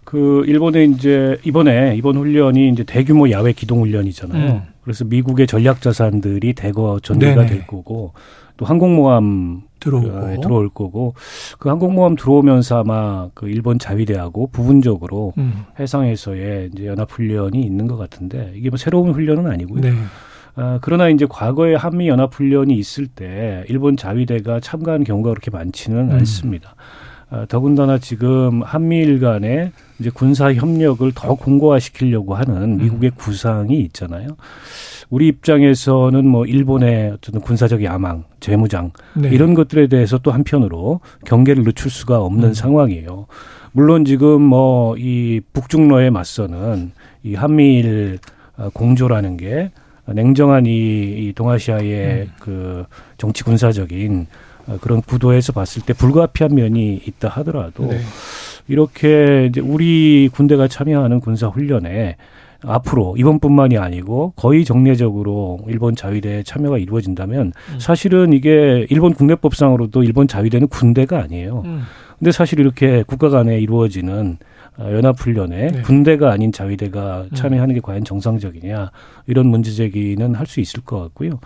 그 0.03 0.43
일본의 0.47 0.91
이제 0.91 1.37
이번에 1.43 1.95
이번 1.95 2.17
훈련이 2.17 2.69
이제 2.69 2.83
대규모 2.83 3.29
야외 3.31 3.53
기동 3.53 3.81
훈련이잖아요. 3.81 4.51
음. 4.51 4.61
그래서 4.81 5.03
미국의 5.05 5.47
전략 5.47 5.81
자산들이 5.81 6.53
대거 6.53 6.99
전개가 7.01 7.41
네네. 7.41 7.47
될 7.47 7.67
거고 7.67 8.13
또 8.57 8.65
항공모함 8.65 9.63
들어오고 9.79 10.09
어, 10.09 10.41
들어올 10.41 10.69
거고 10.69 11.13
그 11.59 11.69
항공모함 11.69 12.15
들어오면서 12.15 12.79
아마 12.79 13.29
그 13.33 13.47
일본 13.49 13.79
자위대하고 13.79 14.47
부분적으로 14.47 15.33
음. 15.37 15.65
해상에서의 15.79 16.71
이제 16.73 16.87
연합 16.87 17.11
훈련이 17.11 17.61
있는 17.61 17.87
것 17.87 17.97
같은데 17.97 18.53
이게 18.55 18.69
뭐 18.69 18.77
새로운 18.77 19.11
훈련은 19.11 19.47
아니고요. 19.47 19.81
네. 19.81 19.91
아, 20.55 20.79
그러나 20.81 21.09
이제 21.09 21.25
과거에 21.29 21.75
한미 21.75 22.07
연합 22.07 22.33
훈련이 22.33 22.73
있을 22.75 23.07
때 23.07 23.65
일본 23.67 23.97
자위대가 23.97 24.59
참가한 24.61 25.03
경우가 25.03 25.31
그렇게 25.31 25.51
많지는 25.51 26.11
음. 26.11 26.15
않습니다. 26.15 26.75
아, 27.29 27.45
더군다나 27.47 27.97
지금 27.97 28.61
한미일 28.61 29.19
간의 29.19 29.71
이제 29.99 30.09
군사 30.09 30.53
협력을 30.53 31.09
더 31.13 31.35
공고화시키려고 31.35 32.35
하는 32.35 32.77
미국의 32.77 33.11
음. 33.11 33.15
구상이 33.15 33.79
있잖아요. 33.81 34.27
우리 35.09 35.27
입장에서는 35.27 36.27
뭐 36.27 36.45
일본의 36.45 37.11
어떤 37.11 37.41
군사적 37.41 37.83
야망, 37.83 38.23
재무장 38.39 38.91
네. 39.13 39.29
이런 39.29 39.53
것들에 39.53 39.87
대해서 39.87 40.17
또 40.17 40.31
한편으로 40.31 40.99
경계를 41.25 41.63
늦출 41.63 41.91
수가 41.91 42.21
없는 42.21 42.49
음. 42.49 42.53
상황이에요. 42.53 43.27
물론 43.71 44.05
지금 44.05 44.41
뭐 44.41 44.75
이 44.97 45.41
북중러에 45.53 46.09
맞서는 46.09 46.91
이 47.23 47.35
한미일 47.35 48.19
어, 48.57 48.69
공조라는 48.73 49.37
게 49.37 49.71
냉정한 50.07 50.65
이, 50.65 50.69
이 50.69 51.33
동아시아의 51.35 52.21
음. 52.21 52.31
그 52.39 52.85
정치 53.17 53.43
군사적인 53.43 54.27
어, 54.54 54.54
그런 54.81 55.01
구도에서 55.01 55.53
봤을 55.53 55.81
때 55.83 55.93
불가피한 55.93 56.55
면이 56.55 57.01
있다 57.05 57.29
하더라도 57.29 57.85
네. 57.85 57.99
이렇게 58.67 59.47
이제 59.49 59.61
우리 59.61 60.29
군대가 60.33 60.67
참여하는 60.67 61.19
군사 61.19 61.47
훈련에 61.47 62.15
앞으로 62.63 63.15
이번뿐만이 63.17 63.77
아니고 63.77 64.33
거의 64.35 64.65
정례적으로 64.65 65.59
일본 65.67 65.95
자위대 65.95 66.43
참여가 66.43 66.77
이루어진다면 66.77 67.53
음. 67.73 67.79
사실은 67.79 68.33
이게 68.33 68.87
일본 68.89 69.13
국내법상으로도 69.13 70.03
일본 70.03 70.27
자위대는 70.27 70.67
군대가 70.67 71.19
아니에요. 71.19 71.61
음. 71.65 71.83
근데 72.17 72.31
사실 72.31 72.59
이렇게 72.59 73.03
국가 73.05 73.29
간에 73.29 73.59
이루어지는 73.59 74.37
어, 74.37 74.43
연합훈련에 74.79 75.67
네. 75.67 75.81
군대가 75.81 76.31
아닌 76.31 76.51
자위대가 76.51 77.25
음. 77.31 77.35
참여하는 77.35 77.75
게 77.75 77.81
과연 77.81 78.03
정상적이냐 78.03 78.91
이런 79.27 79.47
문제 79.47 79.71
제기는 79.71 80.35
할 80.35 80.45
수 80.45 80.59
있을 80.59 80.81
것 80.81 80.99
같고요. 81.01 81.39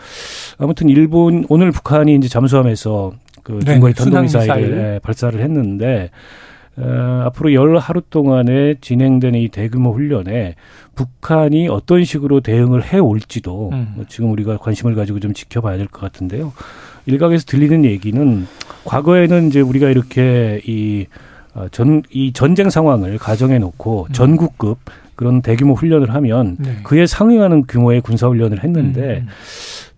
아무튼 0.58 0.90
일본 0.90 1.46
오늘 1.50 1.72
북한이 1.72 2.16
이제 2.16 2.28
잠수함에서 2.28 3.14
그 3.44 3.60
네, 3.64 3.74
중거리 3.74 3.94
탄도미사일을 3.94 5.00
발사를 5.02 5.40
했는데 5.40 6.10
어, 6.78 7.24
앞으로 7.26 7.54
열 7.54 7.78
하루 7.78 8.02
동안에 8.10 8.76
진행되는 8.82 9.40
이 9.40 9.50
대규모 9.50 9.92
훈련에 9.94 10.56
북한이 10.96 11.68
어떤 11.70 12.04
식으로 12.04 12.42
대응을 12.42 12.84
해 12.86 13.00
올지도 13.00 13.70
음. 13.74 13.94
뭐 13.96 14.06
지금 14.08 14.32
우리가 14.32 14.58
관심을 14.58 14.96
가지고 14.96 15.20
좀 15.20 15.34
지켜봐야 15.34 15.78
될 15.78 15.88
것 15.88 16.02
같은데요. 16.02 16.54
일각에서 17.06 17.46
들리는 17.46 17.86
얘기는 17.86 18.48
과거에는 18.86 19.48
이제 19.48 19.62
우리가 19.62 19.90
이렇게 19.90 20.62
이 20.66 21.06
어, 21.12 21.29
전, 21.72 22.04
이 22.12 22.32
전쟁 22.34 22.70
상황을 22.70 23.18
가정해 23.18 23.60
놓고 23.60 24.08
음. 24.10 24.14
전국급 24.14 24.78
그런 25.16 25.42
대규모 25.42 25.74
훈련을 25.74 26.14
하면 26.14 26.56
네. 26.60 26.78
그에 26.84 27.06
상응하는 27.06 27.66
규모의 27.68 28.02
군사 28.02 28.28
훈련을 28.28 28.64
했는데 28.64 29.02
음. 29.20 29.28
음. 29.28 29.28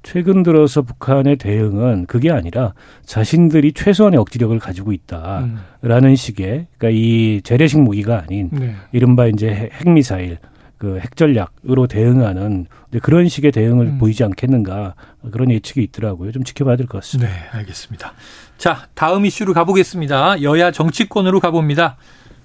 최근 0.04 0.42
들어서 0.42 0.82
북한의 0.82 1.36
대응은 1.36 2.08
그게 2.08 2.32
아니라 2.32 2.74
자신들이 3.06 3.74
최소한의 3.74 4.20
억지력을 4.20 4.58
가지고 4.58 4.94
있다라는 4.94 5.54
음. 5.84 6.16
식의 6.16 6.68
그러니까 6.78 6.90
이 7.00 7.42
재래식 7.44 7.80
무기가 7.80 8.24
아닌 8.24 8.50
네. 8.52 8.74
이른바 8.92 9.28
이제 9.28 9.70
핵미사일 9.74 10.40
그 10.80 10.98
핵전략으로 11.00 11.86
대응하는 11.86 12.66
그런 13.04 13.28
식의 13.28 13.52
대응을 13.52 13.86
음. 13.86 13.98
보이지 14.00 14.24
않겠는가 14.24 14.96
그런 15.32 15.52
예측이 15.52 15.84
있더라고요. 15.84 16.32
좀 16.32 16.44
지켜봐야 16.44 16.76
될 16.78 16.88
것 16.88 16.98
같습니다. 17.04 17.32
네, 17.32 17.38
알겠습니다. 17.52 18.14
자, 18.62 18.88
다음 18.94 19.26
이슈로 19.26 19.56
가보겠습니다. 19.56 20.44
여야 20.44 20.70
정치권으로 20.70 21.40
가봅니다. 21.40 21.98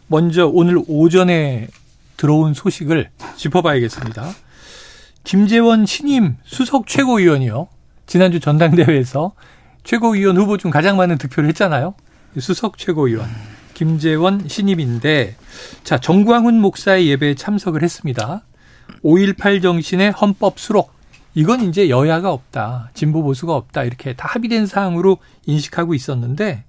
먼저 0.06 0.46
오늘 0.46 0.82
오전에 0.88 1.68
들어온 2.16 2.54
소식을 2.54 3.10
짚어봐야겠습니다. 3.36 4.30
김재원 5.24 5.84
신임 5.84 6.38
수석 6.42 6.86
최고위원이요. 6.86 7.68
지난주 8.06 8.40
전당대회에서 8.40 9.32
최고위원 9.84 10.38
후보 10.38 10.56
중 10.56 10.70
가장 10.70 10.96
많은 10.96 11.18
득표를 11.18 11.50
했잖아요. 11.50 11.94
수석 12.38 12.78
최고위원. 12.78 13.28
김재원 13.74 14.48
신임인데, 14.48 15.36
자, 15.84 15.98
정광훈 15.98 16.58
목사의 16.62 17.08
예배에 17.08 17.34
참석을 17.34 17.82
했습니다. 17.82 18.42
5.18 19.04 19.60
정신의 19.60 20.12
헌법 20.12 20.58
수록. 20.58 20.95
이건 21.36 21.60
이제 21.68 21.90
여야가 21.90 22.32
없다. 22.32 22.90
진보 22.94 23.22
보수가 23.22 23.54
없다. 23.54 23.84
이렇게 23.84 24.14
다 24.16 24.26
합의된 24.26 24.66
사항으로 24.66 25.18
인식하고 25.44 25.92
있었는데, 25.92 26.64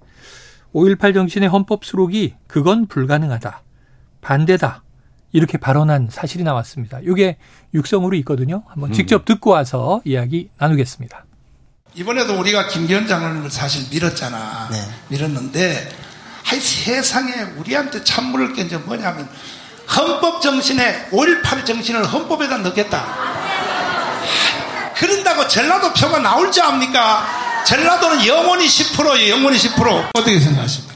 5.18 0.76 1.14
정신의 1.14 1.48
헌법 1.48 1.86
수록이 1.86 2.36
그건 2.48 2.86
불가능하다. 2.86 3.64
반대다. 4.20 4.84
이렇게 5.32 5.58
발언한 5.58 6.10
사실이 6.12 6.44
나왔습니다. 6.44 7.00
이게 7.02 7.38
육성으로 7.74 8.18
있거든요. 8.18 8.64
한번 8.68 8.92
직접 8.92 9.22
음. 9.22 9.26
듣고 9.26 9.52
와서 9.52 10.02
이야기 10.04 10.50
나누겠습니다. 10.58 11.26
이번에도 11.96 12.38
우리가 12.38 12.68
김기현 12.68 13.08
장관을 13.08 13.50
사실 13.50 13.90
밀었잖아. 13.90 14.68
네. 14.70 14.78
밀었는데 15.08 15.90
하이 16.44 16.60
세상에 16.60 17.32
우리한테 17.58 18.04
참물을 18.04 18.54
게 18.54 18.64
이제 18.64 18.78
뭐냐면 18.78 19.30
헌법 19.96 20.42
정신에 20.42 21.08
5.18 21.12 21.66
정신을 21.66 22.04
헌법에다 22.06 22.58
넣겠다. 22.58 23.27
그런다고 25.00 25.48
전라도 25.48 25.94
표가 25.94 26.20
나올 26.20 26.52
줄 26.52 26.64
압니까? 26.64 27.64
전라도는 27.66 28.26
영원히 28.26 28.66
10%예요. 28.68 29.36
영원히 29.36 29.58
10%. 29.58 30.10
어떻게 30.16 30.40
생각하십니까? 30.40 30.96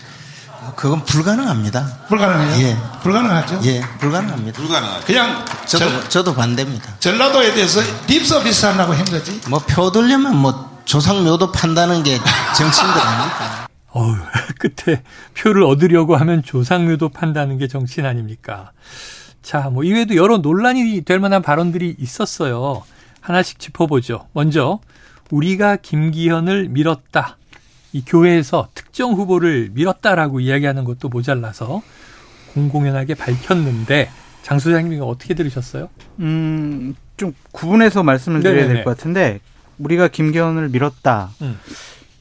그건 0.76 1.04
불가능합니다. 1.06 2.06
불가능해요? 2.08 2.68
예. 2.68 2.78
불가능하죠? 3.04 3.60
예, 3.66 3.82
불가능합니다. 4.00 4.58
불가능하죠. 4.60 5.06
그냥 5.06 5.46
저도 5.68 5.90
전, 5.90 6.10
저도 6.10 6.34
반대입니다. 6.36 6.96
전라도에 7.00 7.54
대해서 7.54 7.82
립서비스 8.08 8.66
하려고 8.66 8.94
한 8.94 9.06
거지. 9.06 9.40
뭐 9.48 9.60
표들려면 9.60 10.36
뭐 10.38 10.82
조상묘도 10.86 11.52
판다는 11.52 12.04
게 12.04 12.18
정치인들 12.58 13.00
아닙니까? 13.02 13.68
어우, 13.92 14.16
끝에 14.58 15.04
표를 15.38 15.64
얻으려고 15.64 16.16
하면 16.16 16.42
조상묘도 16.42 17.10
판다는 17.10 17.58
게 17.58 17.68
정치인 17.68 18.08
아닙니까? 18.08 18.72
자, 19.44 19.70
뭐 19.72 19.84
이외에도 19.84 20.16
여러 20.16 20.38
논란이 20.38 21.02
될 21.02 21.20
만한 21.20 21.42
발언들이 21.42 21.96
있었어요. 22.00 22.84
하나씩 23.22 23.60
짚어보죠. 23.60 24.28
먼저 24.34 24.80
우리가 25.30 25.78
김기현을 25.78 26.70
밀었다. 26.70 27.38
이 27.94 28.04
교회에서 28.06 28.68
특정 28.74 29.14
후보를 29.14 29.70
밀었다라고 29.74 30.40
이야기하는 30.40 30.84
것도 30.84 31.10
모자라서 31.10 31.82
공공연하게 32.54 33.16
밝혔는데 33.16 34.10
장 34.42 34.60
소장님이 34.60 35.00
어떻게 35.02 35.34
들으셨어요? 35.34 35.90
음, 36.20 36.96
좀 37.18 37.34
구분해서 37.52 38.04
말씀을 38.04 38.42
드려야 38.42 38.68
될 38.68 38.84
것 38.84 38.90
같은데 38.98 39.40
우리가 39.78 40.08
김기현을 40.10 40.70
밀었다. 40.70 41.30
음. 41.42 41.58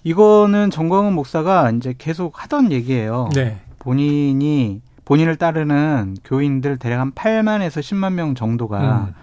이거는 0.04 0.70
정광훈 0.70 1.12
목사가 1.14 1.70
이제 1.70 1.94
계속 1.98 2.42
하던 2.42 2.72
얘기예요. 2.72 3.28
네. 3.34 3.58
본인이 3.78 4.80
본인을 5.04 5.36
따르는 5.36 6.16
교인들 6.24 6.78
대략 6.78 7.00
한 7.00 7.12
8만에서 7.12 7.80
10만 7.80 8.12
명 8.14 8.34
정도가 8.34 9.08
음. 9.08 9.14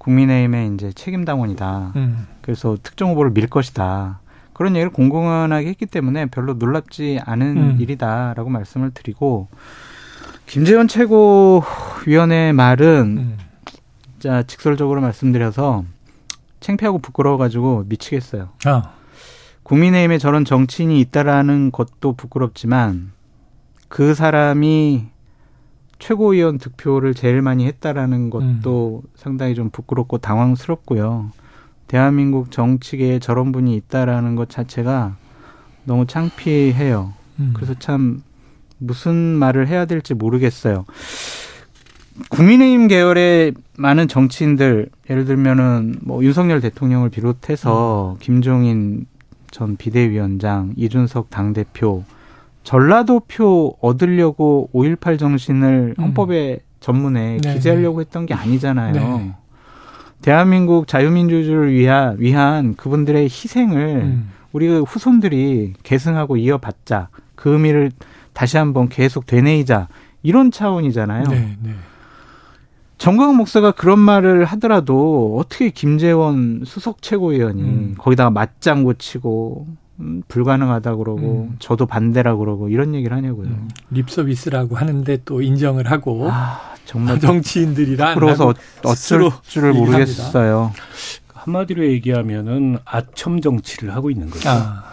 국민의힘의 0.00 0.74
이제 0.74 0.92
책임 0.92 1.24
당원이다. 1.24 1.92
음. 1.96 2.26
그래서 2.40 2.76
특정 2.82 3.10
후보를 3.10 3.32
밀 3.32 3.48
것이다. 3.48 4.20
그런 4.54 4.74
얘기를 4.74 4.90
공공연하게 4.90 5.68
했기 5.68 5.86
때문에 5.86 6.26
별로 6.26 6.54
놀랍지 6.54 7.20
않은 7.24 7.56
음. 7.56 7.76
일이다라고 7.80 8.50
말씀을 8.50 8.90
드리고 8.92 9.48
김재원 10.46 10.88
최고위원의 10.88 12.52
말은 12.54 13.16
음. 13.18 13.38
진짜 14.12 14.42
직설적으로 14.42 15.00
말씀드려서 15.00 15.84
창피하고 16.60 16.98
부끄러워가지고 16.98 17.84
미치겠어요. 17.88 18.50
아. 18.64 18.92
국민의힘에 19.62 20.18
저런 20.18 20.44
정치인이 20.44 20.98
있다라는 21.00 21.70
것도 21.72 22.14
부끄럽지만 22.14 23.12
그 23.88 24.14
사람이 24.14 25.09
최고위원 26.00 26.58
득표를 26.58 27.14
제일 27.14 27.42
많이 27.42 27.66
했다라는 27.66 28.30
것도 28.30 29.02
음. 29.04 29.10
상당히 29.14 29.54
좀 29.54 29.70
부끄럽고 29.70 30.18
당황스럽고요. 30.18 31.30
대한민국 31.86 32.50
정치계에 32.50 33.20
저런 33.20 33.52
분이 33.52 33.76
있다라는 33.76 34.34
것 34.34 34.48
자체가 34.48 35.16
너무 35.84 36.06
창피해요. 36.06 37.12
음. 37.38 37.52
그래서 37.54 37.74
참 37.78 38.22
무슨 38.78 39.14
말을 39.14 39.68
해야 39.68 39.84
될지 39.84 40.14
모르겠어요. 40.14 40.84
국민의힘 42.30 42.88
계열의 42.88 43.54
많은 43.76 44.08
정치인들 44.08 44.88
예를 45.08 45.24
들면은 45.24 45.96
뭐 46.02 46.22
윤석열 46.24 46.60
대통령을 46.60 47.10
비롯해서 47.10 48.16
음. 48.16 48.18
김종인 48.20 49.06
전 49.50 49.76
비대위원장, 49.76 50.74
이준석 50.76 51.28
당대표, 51.30 52.04
전라도 52.62 53.20
표 53.20 53.76
얻으려고 53.80 54.70
5.18 54.74 55.18
정신을 55.18 55.94
음. 55.98 56.02
헌법에 56.02 56.52
음. 56.54 56.58
전문에 56.80 57.38
네 57.38 57.54
기재하려고 57.54 58.00
했던 58.00 58.26
게 58.26 58.34
아니잖아요. 58.34 58.92
네. 58.92 59.34
대한민국 60.22 60.86
자유민주주의를 60.86 61.72
위한, 61.72 62.16
위한 62.18 62.74
그분들의 62.76 63.24
희생을 63.24 64.02
음. 64.02 64.30
우리 64.52 64.68
후손들이 64.68 65.74
계승하고 65.82 66.36
이어받자. 66.36 67.08
그 67.34 67.52
의미를 67.52 67.90
다시 68.32 68.56
한번 68.58 68.88
계속 68.88 69.26
되뇌이자. 69.26 69.88
이런 70.22 70.50
차원이잖아요. 70.50 71.24
네, 71.28 71.56
네. 71.62 71.74
정광훈 72.98 73.36
목사가 73.36 73.70
그런 73.70 73.98
말을 73.98 74.44
하더라도 74.44 75.36
어떻게 75.38 75.70
김재원 75.70 76.64
수석 76.66 77.00
최고위원이 77.00 77.62
음. 77.62 77.94
거기다가 77.96 78.28
맞장구 78.28 78.96
치고 78.98 79.66
음, 80.00 80.22
불가능하다 80.28 80.96
그러고 80.96 81.48
음. 81.50 81.56
저도 81.58 81.86
반대라 81.86 82.36
그러고 82.36 82.68
이런 82.68 82.94
얘기를 82.94 83.16
하냐고요. 83.16 83.48
음. 83.48 83.68
립서비스라고 83.90 84.76
하는데 84.76 85.18
또 85.24 85.42
인정을 85.42 85.90
하고 85.90 86.28
아, 86.30 86.74
정말 86.84 87.20
정치인들이란 87.20 88.14
그러서 88.18 88.54
어쩔 88.84 89.30
줄을 89.42 89.72
모르겠어요. 89.72 90.72
한마디로 91.28 91.86
얘기하면은 91.86 92.78
아첨 92.84 93.40
정치를 93.40 93.94
하고 93.94 94.10
있는 94.10 94.30
거죠. 94.30 94.48
아. 94.48 94.84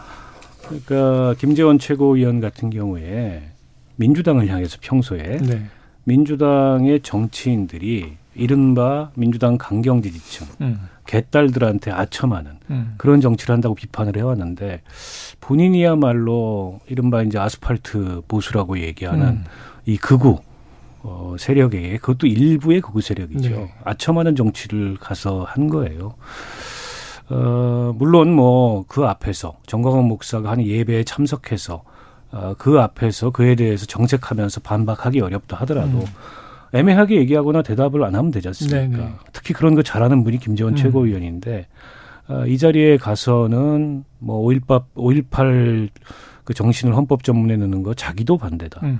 그러니까 0.67 1.33
김재원 1.39 1.79
최고위원 1.79 2.41
같은 2.41 2.69
경우에 2.69 3.51
민주당을 3.95 4.47
향해서 4.47 4.77
평소에 4.81 5.37
네. 5.37 5.69
민주당의 6.07 7.01
정치인들이 7.01 8.13
이른바 8.33 9.11
민주당 9.15 9.57
강경 9.57 10.01
지지층, 10.01 10.47
음. 10.61 10.79
개딸들한테 11.05 11.91
아첨하는 11.91 12.51
음. 12.69 12.93
그런 12.97 13.19
정치를 13.19 13.53
한다고 13.53 13.75
비판을 13.75 14.15
해왔는데 14.15 14.81
본인이야말로 15.41 16.79
이른바 16.87 17.23
이제 17.23 17.37
아스팔트 17.37 18.21
보수라고 18.27 18.79
얘기하는 18.79 19.27
음. 19.27 19.43
이 19.85 19.97
극우 19.97 20.39
어, 21.03 21.35
세력에게 21.37 21.97
그것도 21.97 22.27
일부의 22.27 22.79
극우 22.81 23.01
세력이죠. 23.01 23.49
네. 23.49 23.73
아첨하는 23.83 24.35
정치를 24.35 24.97
가서 24.97 25.43
한 25.43 25.67
거예요. 25.67 26.13
어, 27.29 27.93
물론 27.97 28.31
뭐 28.33 28.85
그 28.87 29.05
앞에서 29.05 29.57
정광훈 29.65 30.07
목사가 30.07 30.51
한 30.51 30.61
예배에 30.63 31.03
참석해서 31.03 31.75
어, 31.75 31.96
그 32.57 32.79
앞에서 32.79 33.31
그에 33.31 33.55
대해서 33.55 33.85
정책하면서 33.85 34.61
반박하기 34.61 35.21
어렵다 35.21 35.57
하더라도 35.57 35.99
음. 35.99 36.05
애매하게 36.73 37.15
얘기하거나 37.17 37.61
대답을 37.61 38.03
안 38.03 38.15
하면 38.15 38.31
되지 38.31 38.49
않습니까? 38.49 38.79
네네. 38.79 38.97
네. 38.97 39.13
특히 39.31 39.53
그런 39.53 39.75
거 39.75 39.81
잘하는 39.81 40.23
분이 40.23 40.39
김재원 40.39 40.73
음. 40.73 40.75
최고위원인데 40.75 41.67
어, 42.27 42.45
이 42.45 42.57
자리에 42.57 42.97
가서는 42.97 44.03
뭐 44.19 44.45
5.18, 44.47 44.83
5.18 44.95 45.89
그 46.43 46.53
정신을 46.53 46.95
헌법 46.95 47.23
전문에 47.23 47.57
넣는 47.57 47.83
거 47.83 47.93
자기도 47.93 48.37
반대다. 48.37 48.81
음. 48.83 48.99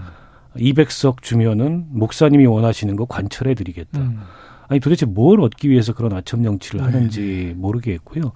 200석 0.55 1.21
주면은 1.21 1.85
목사님이 1.89 2.45
원하시는 2.45 2.95
거 2.95 3.05
관철해 3.05 3.53
드리겠다. 3.53 3.99
음. 3.99 4.21
아니 4.67 4.79
도대체 4.79 5.05
뭘 5.05 5.39
얻기 5.41 5.69
위해서 5.69 5.93
그런 5.93 6.13
아첨 6.13 6.43
정치를 6.43 6.83
하는지 6.83 7.47
네. 7.49 7.53
모르겠고요. 7.55 8.31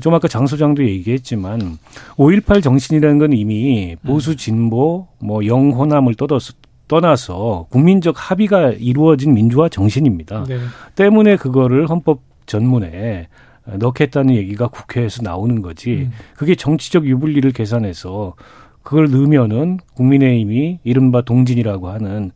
좀 0.00 0.14
아까 0.14 0.28
장 0.28 0.46
소장도 0.46 0.84
얘기했지만 0.84 1.78
5.18 2.16 2.62
정신이라는 2.62 3.18
건 3.18 3.32
이미 3.32 3.96
보수 4.04 4.36
진보 4.36 5.06
뭐 5.18 5.44
영호남을 5.46 6.14
떠나서 6.14 6.54
떠나서 6.88 7.66
국민적 7.70 8.14
합의가 8.16 8.72
이루어진 8.72 9.34
민주화 9.34 9.68
정신입니다. 9.68 10.44
네. 10.44 10.58
때문에 10.94 11.36
그거를 11.36 11.88
헌법 11.88 12.20
전문에 12.46 13.28
넣겠다는 13.66 14.34
얘기가 14.36 14.68
국회에서 14.68 15.22
나오는 15.22 15.62
거지. 15.62 15.94
음. 15.94 16.12
그게 16.36 16.54
정치적 16.54 17.06
유불리를 17.06 17.50
계산해서 17.52 18.34
그걸 18.82 19.10
넣으면은 19.10 19.78
국민의힘이 19.94 20.78
이른바 20.84 21.22
동진이라고 21.22 21.88
하는 21.88 22.30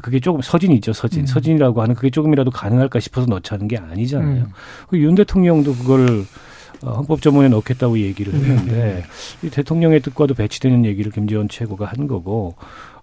그게 0.00 0.18
조금 0.18 0.40
서진이죠 0.40 0.92
서진 0.92 1.20
음. 1.20 1.26
서진이라고 1.26 1.80
하는 1.82 1.94
그게 1.94 2.10
조금이라도 2.10 2.50
가능할까 2.50 2.98
싶어서 2.98 3.26
넣자는 3.28 3.68
게 3.68 3.78
아니잖아요. 3.78 4.42
음. 4.42 4.52
그윤 4.88 5.14
대통령도 5.14 5.74
그걸 5.74 6.08
어, 6.08 6.24
헌법 6.90 7.22
전문에 7.22 7.48
넣겠다고 7.48 7.98
얘기를 7.98 8.32
했는데 8.34 8.72
네. 8.72 9.46
이 9.46 9.50
대통령의 9.50 10.00
뜻과도 10.00 10.34
배치되는 10.34 10.84
얘기를 10.84 11.12
김재원 11.12 11.48
최고가 11.48 11.86
한 11.86 12.06
거고 12.06 12.54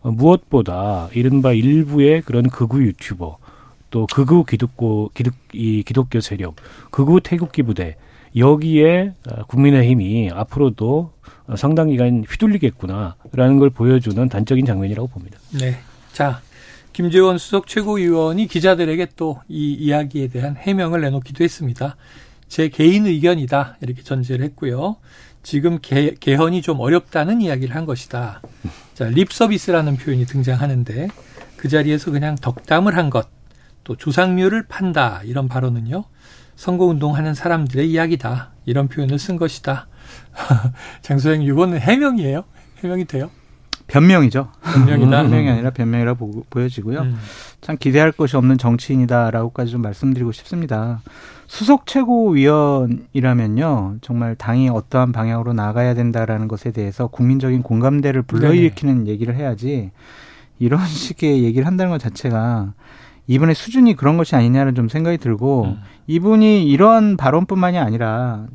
어, 0.02 0.12
무엇보다 0.12 1.10
이른바 1.14 1.54
일부의 1.54 2.22
그런 2.22 2.50
극우 2.50 2.82
유튜버 2.82 3.38
또 3.90 4.08
극우 4.08 4.46
기독교 4.46 5.10
기독 5.10 5.34
이 5.54 5.84
기독교 5.84 6.20
세력 6.20 6.56
극우 6.92 7.22
태극기 7.22 7.64
부대 7.64 7.96
여기에 8.36 9.14
어, 9.32 9.44
국민의힘이 9.46 10.32
앞으로도 10.34 11.12
상당 11.56 11.90
기간 11.90 12.24
휘둘리겠구나라는 12.30 13.58
걸 13.60 13.70
보여주는 13.72 14.30
단적인 14.30 14.66
장면이라고 14.66 15.08
봅니다. 15.08 15.40
네. 15.60 15.78
자, 16.14 16.42
김재원 16.94 17.38
수석 17.38 17.66
최고위원이 17.66 18.48
기자들에게 18.48 19.08
또 19.16 19.42
이 19.48 19.74
이야기에 19.74 20.28
대한 20.28 20.56
해명을 20.58 21.02
내놓기도 21.02 21.44
했습니다. 21.44 21.96
제 22.50 22.68
개인 22.68 23.06
의견이다 23.06 23.78
이렇게 23.80 24.02
전제를 24.02 24.44
했고요. 24.46 24.98
지금 25.44 25.80
개, 25.82 26.16
개헌이 26.20 26.62
좀 26.62 26.80
어렵다는 26.82 27.40
이야기를 27.40 27.74
한 27.76 27.86
것이다. 27.86 28.42
자, 28.96 29.06
립 29.06 29.32
서비스라는 29.32 29.96
표현이 29.96 30.26
등장하는데 30.26 31.08
그 31.56 31.70
자리에서 31.70 32.12
그냥 32.12 32.36
덕담을 32.36 32.98
한 32.98 33.10
것, 33.10 33.30
또 33.84 33.96
조상묘를 33.96 34.68
판다 34.68 35.22
이런 35.24 35.48
발언은요. 35.48 36.04
선거운동하는 36.56 37.34
사람들의 37.34 37.90
이야기다 37.90 38.52
이런 38.66 38.90
표현을 38.90 39.18
쓴 39.18 39.38
것이다. 39.38 39.88
장소장님 41.02 41.48
이거는 41.48 41.80
해명이에요? 41.80 42.44
해명이 42.84 43.06
돼요? 43.06 43.32
변명이죠. 43.90 44.48
변명이다. 44.62 45.24
변명이 45.24 45.50
아니라 45.50 45.72
변명이라고 45.72 46.46
보여지고요. 46.50 47.02
음. 47.02 47.18
참 47.62 47.76
기대할 47.78 48.12
것이 48.12 48.38
없는 48.38 48.58
정치인이다라고까지 48.58 49.72
좀 49.72 49.82
말씀드리고 49.82 50.32
싶습니다. 50.32 51.02
수석 51.48 51.88
최고위원이라면요, 51.88 53.98
정말 54.02 54.36
당이 54.36 54.70
어떠한 54.70 55.12
방향으로 55.12 55.54
나가야 55.54 55.96
된다라는 55.96 56.48
것에 56.48 56.72
대해서 56.72 57.08
국민적인 57.08 57.64
공감대를 57.64 58.22
불러일으키는 58.22 59.06
네 59.06 59.12
얘기를 59.12 59.36
해야지 59.36 59.92
이런 60.60 60.80
식의 60.86 61.44
얘기를 61.44 61.66
한다는 61.66 61.92
것 61.92 62.00
자체가 62.00 62.74
이분의 63.26 63.56
수준이 63.56 63.96
그런 63.96 64.18
것이 64.18 64.36
아니냐는 64.36 64.76
좀 64.76 64.90
생각이 64.90 65.18
들고 65.18 65.66
음. 65.66 65.82
이분이 66.08 66.66
이러한 66.66 67.18
발언뿐만이 67.18 67.78
아니라 67.78 68.48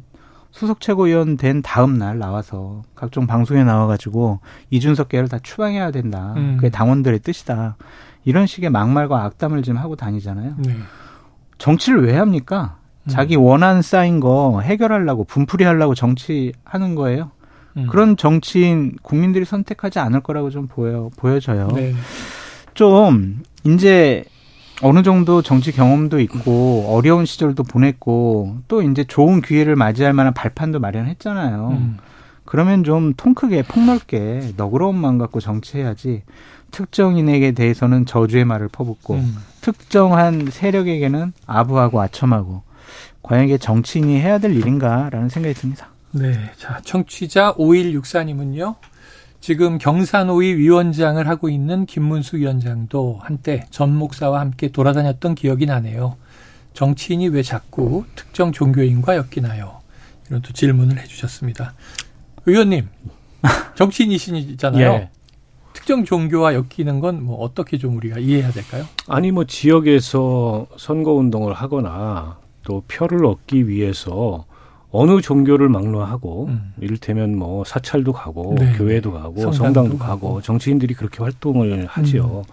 수석 0.54 0.80
최고위원 0.80 1.36
된 1.36 1.62
다음 1.62 1.98
날 1.98 2.20
나와서 2.20 2.84
각종 2.94 3.26
방송에 3.26 3.64
나와가지고 3.64 4.38
이준석 4.70 5.08
계를 5.08 5.28
다 5.28 5.40
추방해야 5.42 5.90
된다. 5.90 6.32
음. 6.36 6.54
그게 6.58 6.70
당원들의 6.70 7.18
뜻이다. 7.18 7.74
이런 8.24 8.46
식의 8.46 8.70
막말과 8.70 9.24
악담을 9.24 9.64
지금 9.64 9.80
하고 9.80 9.96
다니잖아요. 9.96 10.54
네. 10.58 10.76
정치를 11.58 12.06
왜 12.06 12.16
합니까? 12.16 12.76
음. 13.02 13.10
자기 13.10 13.34
원한 13.34 13.82
쌓인 13.82 14.20
거 14.20 14.60
해결하려고 14.60 15.24
분풀이 15.24 15.64
하려고 15.64 15.96
정치하는 15.96 16.94
거예요. 16.94 17.32
음. 17.76 17.88
그런 17.88 18.16
정치인 18.16 18.94
국민들이 19.02 19.44
선택하지 19.44 19.98
않을 19.98 20.20
거라고 20.20 20.50
좀 20.50 20.68
보여 20.68 21.10
보여져요. 21.16 21.66
네. 21.74 21.94
좀 22.74 23.42
이제 23.64 24.24
어느 24.82 25.02
정도 25.02 25.40
정치 25.42 25.72
경험도 25.72 26.20
있고 26.20 26.86
어려운 26.88 27.26
시절도 27.26 27.62
보냈고 27.64 28.56
또 28.68 28.82
이제 28.82 29.04
좋은 29.04 29.40
기회를 29.40 29.76
맞이할 29.76 30.12
만한 30.12 30.34
발판도 30.34 30.80
마련했잖아요. 30.80 31.68
음. 31.70 31.96
그러면 32.44 32.84
좀 32.84 33.14
통 33.16 33.34
크게 33.34 33.62
폭넓게 33.62 34.52
너그러운 34.56 34.96
마음 34.96 35.18
갖고 35.18 35.40
정치해야지 35.40 36.22
특정인에게 36.70 37.52
대해서는 37.52 38.04
저주의 38.04 38.44
말을 38.44 38.68
퍼붓고 38.68 39.14
음. 39.14 39.36
특정한 39.60 40.48
세력에게는 40.50 41.32
아부하고 41.46 42.00
아첨하고 42.00 42.62
과연 43.22 43.44
이게 43.44 43.56
정치인이 43.56 44.20
해야 44.20 44.38
될 44.38 44.54
일인가라는 44.54 45.28
생각이 45.28 45.54
듭니다. 45.54 45.88
네. 46.10 46.50
자, 46.58 46.80
청취자 46.84 47.54
5164님은요. 47.54 48.74
지금 49.44 49.76
경산호위 49.76 50.54
위원장을 50.54 51.28
하고 51.28 51.50
있는 51.50 51.84
김문수 51.84 52.38
위원장도 52.38 53.18
한때 53.20 53.66
전 53.68 53.94
목사와 53.94 54.40
함께 54.40 54.68
돌아다녔던 54.68 55.34
기억이 55.34 55.66
나네요. 55.66 56.16
정치인이 56.72 57.28
왜 57.28 57.42
자꾸 57.42 58.06
특정 58.14 58.52
종교인과 58.52 59.16
엮이나요? 59.16 59.82
이런 60.30 60.40
또 60.40 60.50
질문을 60.54 60.98
해주셨습니다. 60.98 61.74
의원님, 62.46 62.88
정치인이시잖아요. 63.76 64.92
예. 64.94 65.10
특정 65.74 66.06
종교와 66.06 66.54
엮이는 66.54 67.00
건 67.00 67.20
뭐 67.20 67.36
어떻게 67.40 67.76
좀 67.76 67.98
우리가 67.98 68.18
이해해야 68.20 68.50
될까요? 68.50 68.86
아니 69.08 69.30
뭐 69.30 69.44
지역에서 69.44 70.68
선거 70.78 71.12
운동을 71.12 71.52
하거나 71.52 72.38
또 72.62 72.82
표를 72.88 73.26
얻기 73.26 73.68
위해서 73.68 74.46
어느 74.96 75.20
종교를 75.20 75.68
막론하고 75.68 76.46
음. 76.46 76.72
이를테면 76.80 77.36
뭐 77.36 77.64
사찰도 77.64 78.12
가고 78.12 78.54
네. 78.56 78.72
교회도 78.76 79.12
가고 79.12 79.40
성당도, 79.40 79.52
성당도 79.52 79.98
가고, 79.98 80.28
가고, 80.28 80.40
정치인들이 80.40 80.94
그렇게 80.94 81.20
활동을 81.20 81.86
하지요. 81.86 82.44
음. 82.46 82.52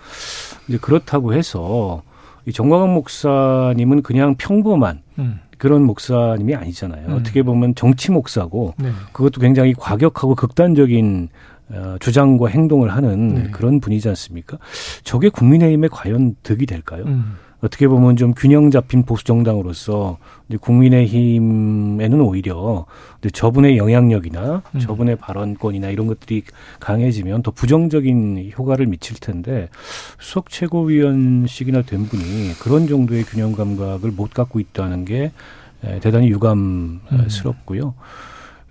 이제 0.68 0.80
그렇다고 0.82 1.36
해서 1.36 2.02
이 2.48 2.52
정광훈 2.52 2.96
목사님은 2.96 4.02
그냥 4.02 4.34
평범한 4.40 5.04
음. 5.20 5.40
그런 5.60 5.84
목사님이 5.84 6.56
아니잖아요. 6.56 7.10
음. 7.10 7.14
어떻게 7.14 7.44
보면 7.44 7.76
정치 7.76 8.10
목사고 8.10 8.74
네. 8.80 8.90
그것도 9.14 9.40
굉장히 9.40 9.76
과격하고 9.76 10.34
극단적인 10.34 11.30
어, 11.70 11.96
주장과 12.00 12.48
행동을 12.48 12.90
하는 12.90 13.36
네. 13.36 13.52
그런 13.52 13.80
분이지 13.80 14.10
않습니까? 14.10 14.58
저게 15.04 15.30
국민의힘에 15.30 15.90
과연 15.92 16.38
득이 16.42 16.66
될까요? 16.66 17.04
음. 17.06 17.36
어떻게 17.62 17.88
보면 17.88 18.16
좀 18.18 18.34
균형 18.34 18.72
잡힌 18.72 19.04
보수 19.04 19.24
정당으로서 19.24 20.18
국민의힘에는 20.60 22.20
오히려 22.20 22.86
저분의 23.32 23.78
영향력이나 23.78 24.64
음. 24.74 24.80
저분의 24.80 25.18
발언권이나 25.18 25.90
이런 25.90 26.08
것들이 26.08 26.44
강해지면 26.80 27.44
더 27.44 27.52
부정적인 27.52 28.52
효과를 28.58 28.88
미칠 28.88 29.20
텐데 29.20 29.70
수석 30.20 30.50
최고위원식이나 30.50 31.84
된 31.84 32.06
분이 32.06 32.54
그런 32.60 32.88
정도의 32.88 33.24
균형 33.24 33.52
감각을 33.52 34.12
못 34.12 34.34
갖고 34.34 34.60
있다는 34.60 35.06
게 35.06 35.32
대단히 36.02 36.30
유감스럽고요. 36.30 37.86
음. 37.86 37.94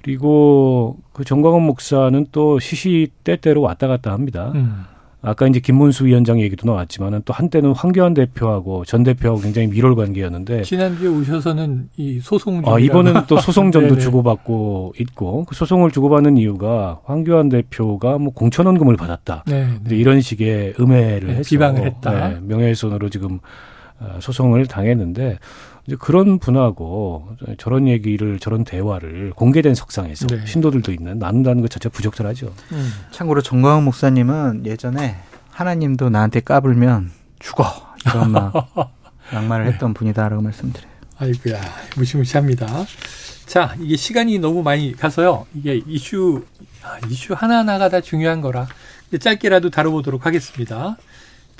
그리고 0.03 0.96
그 1.12 1.24
정광훈 1.24 1.62
목사는 1.62 2.26
또 2.33 2.59
시시 2.59 3.11
때때로 3.22 3.61
왔다 3.61 3.87
갔다 3.87 4.12
합니다. 4.12 4.53
음. 4.55 4.85
아까 5.23 5.47
이제 5.47 5.61
김문수 5.61 6.07
위원장 6.07 6.41
얘기도 6.41 6.67
나왔지만은 6.67 7.23
또 7.25 7.35
한때는 7.35 7.73
황교안 7.73 8.15
대표하고 8.15 8.85
전 8.87 9.03
대표하고 9.03 9.41
굉장히 9.41 9.69
밀월 9.69 9.95
관계였는데 9.95 10.63
지난주에 10.63 11.09
오셔서는 11.09 11.91
이 11.97 12.21
소송 12.21 12.63
아 12.65 12.79
이번은 12.79 13.27
또 13.27 13.39
소송전도 13.39 13.99
주고받고 14.01 14.95
있고 14.99 15.45
그 15.45 15.55
소송을 15.55 15.91
주고받는 15.91 16.39
이유가 16.39 17.01
황교안 17.05 17.51
대표가 17.51 18.17
뭐 18.19 18.33
공천원금을 18.33 18.97
받았다. 18.97 19.45
네, 19.47 19.69
네. 19.85 19.97
이런 19.97 20.23
식의 20.23 20.75
음해를 20.81 21.29
네, 21.29 21.35
해서 21.35 21.49
비방을 21.49 21.85
했다. 21.85 22.29
네, 22.29 22.39
명예훼손으로 22.43 23.11
지금 23.11 23.35
어, 23.35 23.41
소송을 24.21 24.67
당했는데 24.67 25.39
이제 25.87 25.97
그런 25.99 26.39
분하고 26.39 27.29
저런 27.59 27.89
얘기를 27.89 28.39
저런 28.39 28.65
대화를 28.65 29.33
공개된 29.35 29.75
석상에서 29.75 30.27
네. 30.27 30.47
신도들도 30.47 30.93
있는 30.93 31.19
나눈다는 31.19 31.63
것 31.63 31.71
자체 31.71 31.89
부적절하죠. 31.89 32.53
음. 32.73 32.93
참고로 33.11 33.43
정광훈 33.43 33.85
목사님은 33.85 34.67
예전에 34.67 35.17
하나님도 35.51 36.11
나한테 36.11 36.41
까불면 36.41 37.11
죽어 37.39 37.65
이런 38.07 38.31
막 38.33 38.53
양말을 39.33 39.67
네. 39.67 39.73
했던 39.73 39.95
분이다라고 39.95 40.43
말씀드려요. 40.43 40.91
아이고야 41.19 41.61
무시무시합니다. 41.97 42.67
자 43.47 43.75
이게 43.81 43.97
시간이 43.97 44.39
너무 44.39 44.63
많이 44.63 44.93
가서요. 44.93 45.47
이게 45.55 45.83
이슈 45.87 46.45
아, 46.83 46.99
이슈 47.09 47.35
하나 47.35 47.59
하나가 47.59 47.89
다 47.89 48.01
중요한 48.01 48.41
거라 48.41 48.69
짧게라도 49.19 49.71
다뤄보도록 49.71 50.25
하겠습니다. 50.25 50.97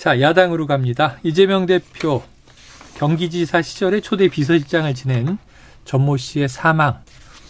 자 0.01 0.19
야당으로 0.19 0.67
갑니다. 0.67 1.19
이재명 1.23 1.67
대표 1.67 2.23
경기지사 2.97 3.61
시절에 3.61 4.01
초대 4.01 4.29
비서실장을 4.29 4.95
지낸 4.95 5.37
전모 5.85 6.17
씨의 6.17 6.49
사망, 6.49 7.03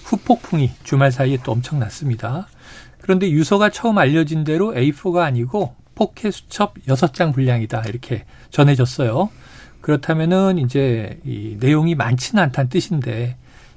후폭풍이 0.02 0.72
주말 0.82 1.12
사이에 1.12 1.38
또 1.44 1.52
엄청났습니다. 1.52 2.48
그런데 2.98 3.30
유서가 3.30 3.70
처음 3.70 3.98
알려진 3.98 4.42
대로 4.42 4.72
A4가 4.72 5.18
아니고 5.18 5.76
포켓 5.94 6.32
수첩 6.32 6.74
6장 6.88 7.32
분량이다. 7.32 7.84
이렇게 7.86 8.24
전해졌어요. 8.50 9.30
그렇다면은 9.80 10.58
이제 10.58 11.20
이 11.24 11.56
내용이 11.60 11.94
많지는 11.94 12.42
않다는 12.42 12.68
뜻인데 12.68 13.36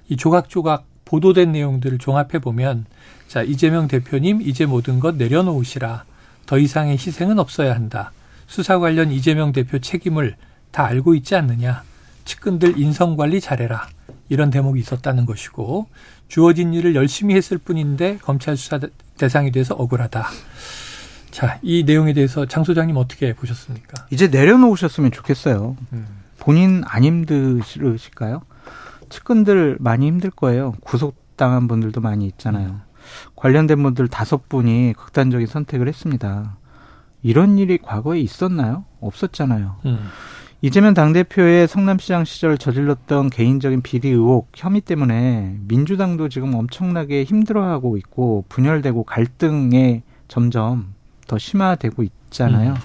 이 0.09 0.17
조각조각 0.17 0.87
보도된 1.05 1.51
내용들을 1.51 1.99
종합해 1.99 2.39
보면 2.41 2.87
자, 3.27 3.43
이재명 3.43 3.87
대표님 3.87 4.41
이제 4.41 4.65
모든 4.65 4.99
것 4.99 5.15
내려놓으시라. 5.15 6.05
더 6.47 6.57
이상의 6.57 6.93
희생은 6.93 7.37
없어야 7.37 7.75
한다. 7.75 8.11
수사 8.53 8.77
관련 8.77 9.11
이재명 9.11 9.51
대표 9.51 9.79
책임을 9.79 10.35
다 10.69 10.85
알고 10.85 11.15
있지 11.15 11.35
않느냐. 11.35 11.81
측근들 12.23 12.77
인성 12.77 13.17
관리 13.17 13.41
잘해라. 13.41 13.87
이런 14.29 14.51
대목이 14.51 14.79
있었다는 14.79 15.25
것이고 15.25 15.87
주어진 16.27 16.71
일을 16.71 16.93
열심히 16.93 17.33
했을 17.33 17.57
뿐인데 17.57 18.19
검찰 18.21 18.55
수사 18.55 18.79
대상이 19.17 19.51
돼서 19.51 19.73
억울하다. 19.73 20.27
자, 21.31 21.57
이 21.63 21.83
내용에 21.83 22.13
대해서 22.13 22.45
장 22.45 22.63
소장님 22.63 22.95
어떻게 22.95 23.33
보셨습니까? 23.33 24.05
이제 24.11 24.27
내려놓으셨으면 24.27 25.09
좋겠어요. 25.09 25.75
음. 25.91 26.05
본인 26.37 26.83
안 26.85 27.03
힘드실까요? 27.03 28.43
측근들 29.09 29.77
많이 29.79 30.05
힘들 30.05 30.29
거예요. 30.29 30.73
구속당한 30.81 31.67
분들도 31.67 32.01
많이 32.01 32.27
있잖아요. 32.27 32.69
음. 32.69 32.81
관련된 33.35 33.81
분들 33.81 34.09
다섯 34.09 34.47
분이 34.47 34.93
극단적인 34.95 35.47
선택을 35.47 35.87
했습니다. 35.87 36.55
이런 37.23 37.57
일이 37.57 37.77
과거에 37.77 38.19
있었나요? 38.19 38.85
없었잖아요. 38.99 39.77
음. 39.85 39.99
이재명 40.61 40.93
당대표의 40.93 41.67
성남시장 41.67 42.23
시절 42.23 42.57
저질렀던 42.57 43.29
개인적인 43.29 43.81
비리 43.81 44.09
의혹 44.09 44.49
혐의 44.55 44.79
때문에 44.81 45.57
민주당도 45.67 46.29
지금 46.29 46.53
엄청나게 46.53 47.23
힘들어하고 47.23 47.97
있고 47.97 48.45
분열되고 48.47 49.03
갈등에 49.03 50.03
점점 50.27 50.93
더 51.27 51.37
심화되고 51.37 52.03
있잖아요. 52.03 52.73
음. 52.73 52.77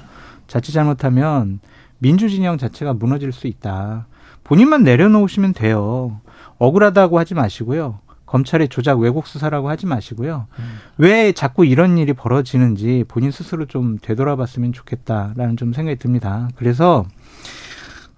자칫 0.48 0.72
잘못하면 0.72 1.61
민주진영 1.98 2.59
자체가 2.59 2.94
무너질 2.94 3.33
수 3.33 3.46
있다. 3.46 4.07
본인만 4.44 4.83
내려놓으시면 4.83 5.53
돼요. 5.53 6.20
억울하다고 6.59 7.18
하지 7.18 7.35
마시고요. 7.35 8.01
검찰의 8.29 8.69
조작 8.69 9.01
왜곡 9.01 9.27
수사라고 9.27 9.71
하지 9.71 9.87
마시고요. 9.87 10.47
음. 10.59 10.79
왜 10.99 11.33
자꾸 11.33 11.64
이런 11.64 11.97
일이 11.97 12.12
벌어지는지 12.12 13.05
본인 13.09 13.31
스스로 13.31 13.64
좀 13.64 13.99
되돌아봤으면 14.01 14.73
좋겠다라는 14.73 15.57
좀 15.57 15.73
생각이 15.73 15.99
듭니다. 15.99 16.49
그래서 16.55 17.07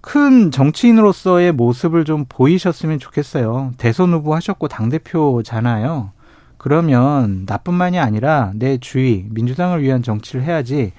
큰 0.01 0.51
정치인으로서의 0.51 1.53
모습을 1.53 2.03
좀 2.05 2.25
보이셨으면 2.27 2.99
좋겠어요. 2.99 3.71
대선 3.77 4.11
후보 4.11 4.35
하셨고 4.35 4.67
당대표잖아요. 4.67 6.11
그러면 6.57 7.45
나뿐만이 7.47 7.97
아니라 7.97 8.51
내 8.55 8.77
주위, 8.77 9.25
민주당을 9.29 9.81
위한 9.81 10.03
정치를 10.03 10.43
해야지. 10.43 10.91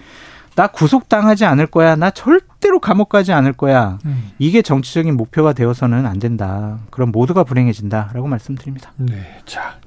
나 0.54 0.66
구속당하지 0.66 1.44
않을 1.44 1.66
거야. 1.66 1.96
나 1.96 2.10
절대로 2.10 2.78
감옥 2.78 3.08
가지 3.08 3.32
않을 3.32 3.52
거야. 3.52 3.98
음. 4.04 4.30
이게 4.38 4.62
정치적인 4.62 5.16
목표가 5.16 5.52
되어서는 5.52 6.06
안 6.06 6.18
된다. 6.18 6.78
그럼 6.90 7.10
모두가 7.10 7.44
불행해진다 7.44 8.10
라고 8.12 8.28
말씀드립니다. 8.28 8.92
네. 8.96 9.40
자, 9.46 9.78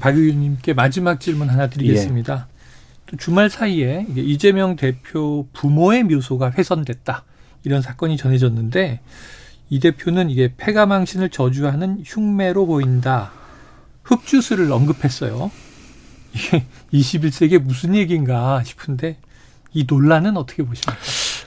박 0.00 0.16
의원님께 0.16 0.74
마지막 0.74 1.20
질문 1.20 1.48
하나 1.48 1.68
드리겠습니다. 1.68 2.46
예. 3.12 3.16
주말 3.16 3.48
사이에 3.48 4.06
이재명 4.16 4.76
대표 4.76 5.46
부모의 5.54 6.04
묘소가 6.04 6.50
훼손됐다. 6.50 7.24
이런 7.64 7.80
사건이 7.80 8.16
전해졌는데 8.16 9.00
이 9.70 9.80
대표는 9.80 10.30
이게 10.30 10.52
폐가망신을 10.56 11.30
저주하는 11.30 12.02
흉매로 12.04 12.66
보인다. 12.66 13.30
흑주스를 14.02 14.70
언급했어요. 14.72 15.50
이게 16.34 16.64
21세기에 16.92 17.58
무슨 17.58 17.94
얘기인가 17.94 18.62
싶은데 18.64 19.16
이 19.72 19.84
논란은 19.88 20.36
어떻게 20.36 20.62
보십니까? 20.62 20.94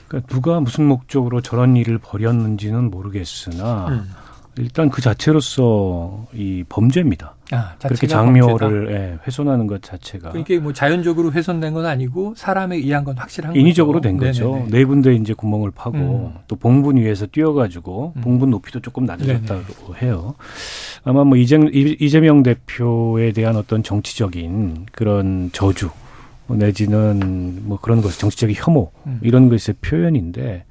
그러니까 0.08 0.34
누가 0.34 0.60
무슨 0.60 0.86
목적으로 0.86 1.40
저런 1.40 1.76
일을 1.76 1.98
벌였는지는 1.98 2.90
모르겠으나 2.90 3.88
음. 3.88 4.10
일단 4.58 4.90
그 4.90 5.00
자체로서 5.00 6.26
이 6.34 6.62
범죄입니다. 6.68 7.34
아, 7.52 7.74
그렇게 7.82 8.06
장묘를 8.06 8.88
예, 8.90 9.18
훼손하는 9.26 9.66
것 9.66 9.82
자체가. 9.82 10.30
그러니까 10.30 10.60
뭐 10.60 10.72
자연적으로 10.72 11.32
훼손된 11.32 11.72
건 11.72 11.86
아니고 11.86 12.34
사람에 12.36 12.76
의한 12.76 13.04
건 13.04 13.16
확실한 13.16 13.56
인위적으로 13.56 14.00
거죠. 14.00 14.08
된 14.08 14.18
거죠. 14.18 14.52
네네네. 14.52 14.70
네 14.70 14.84
군데 14.84 15.14
이제 15.14 15.32
구멍을 15.32 15.70
파고 15.70 15.96
음. 15.96 16.40
또 16.48 16.56
봉분 16.56 16.96
위에서 16.98 17.26
뛰어가지고 17.26 18.12
음. 18.16 18.20
봉분 18.20 18.50
높이도 18.50 18.80
조금 18.80 19.06
낮아졌다고 19.06 19.94
네네. 19.94 20.00
해요. 20.02 20.34
아마 21.04 21.24
뭐 21.24 21.36
이재, 21.38 21.58
이재명 21.72 22.42
대표에 22.42 23.32
대한 23.32 23.56
어떤 23.56 23.82
정치적인 23.82 24.86
그런 24.92 25.50
저주 25.52 25.90
내지는 26.48 27.62
뭐 27.64 27.78
그런 27.80 28.02
것 28.02 28.16
정치적인 28.18 28.56
혐오 28.58 28.90
음. 29.06 29.20
이런 29.22 29.48
것의 29.48 29.76
표현인데 29.80 30.64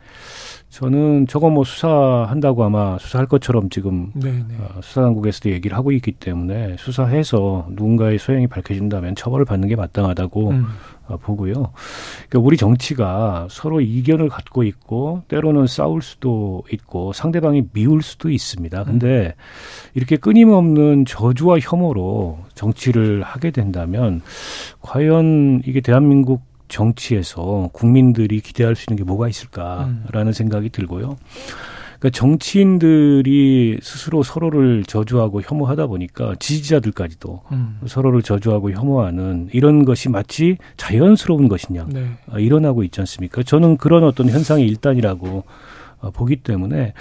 저는 0.71 1.27
저거 1.27 1.49
뭐 1.49 1.65
수사한다고 1.65 2.63
아마 2.63 2.97
수사할 2.97 3.27
것처럼 3.27 3.69
지금 3.69 4.11
네, 4.15 4.31
네. 4.31 4.55
어, 4.57 4.79
수사당국에서도 4.81 5.49
얘기를 5.49 5.75
하고 5.75 5.91
있기 5.91 6.13
때문에 6.13 6.77
수사해서 6.79 7.67
누군가의 7.71 8.17
소행이 8.17 8.47
밝혀진다면 8.47 9.15
처벌을 9.15 9.43
받는 9.43 9.67
게 9.67 9.75
마땅하다고 9.75 10.49
음. 10.49 10.67
어, 11.11 11.17
보고요. 11.17 11.53
그러니까 11.53 12.39
우리 12.39 12.57
정치가 12.57 13.47
서로 13.49 13.81
이견을 13.81 14.29
갖고 14.29 14.63
있고 14.63 15.23
때로는 15.27 15.67
싸울 15.67 16.01
수도 16.01 16.63
있고 16.71 17.13
상대방이 17.13 17.63
미울 17.73 18.01
수도 18.01 18.29
있습니다. 18.29 18.83
근데 18.83 19.07
음. 19.07 19.31
이렇게 19.93 20.17
끊임없는 20.17 21.05
저주와 21.05 21.59
혐오로 21.59 22.39
정치를 22.55 23.23
하게 23.23 23.51
된다면 23.51 24.21
과연 24.81 25.61
이게 25.65 25.81
대한민국 25.81 26.41
정치에서 26.67 27.69
국민들이 27.73 28.39
기대할 28.39 28.75
수 28.75 28.85
있는 28.89 28.97
게 28.97 29.03
뭐가 29.03 29.27
있을까라는 29.27 30.27
음. 30.27 30.31
생각이 30.31 30.69
들고요. 30.69 31.17
그러니까 32.01 32.17
정치인들이 32.17 33.77
스스로 33.83 34.23
서로를 34.23 34.83
저주하고 34.85 35.43
혐오하다 35.43 35.85
보니까 35.85 36.35
지지자들까지도 36.39 37.41
음. 37.51 37.79
서로를 37.85 38.23
저주하고 38.23 38.71
혐오하는 38.71 39.49
이런 39.53 39.85
것이 39.85 40.09
마치 40.09 40.57
자연스러운 40.77 41.47
것이냐 41.47 41.85
네. 41.89 42.07
아, 42.31 42.39
일어나고 42.39 42.83
있지 42.83 42.99
않습니까? 43.01 43.43
저는 43.43 43.77
그런 43.77 44.03
어떤 44.03 44.29
현상의 44.29 44.67
일단이라고 44.67 45.43
어, 45.99 46.09
보기 46.09 46.37
때문에 46.37 46.93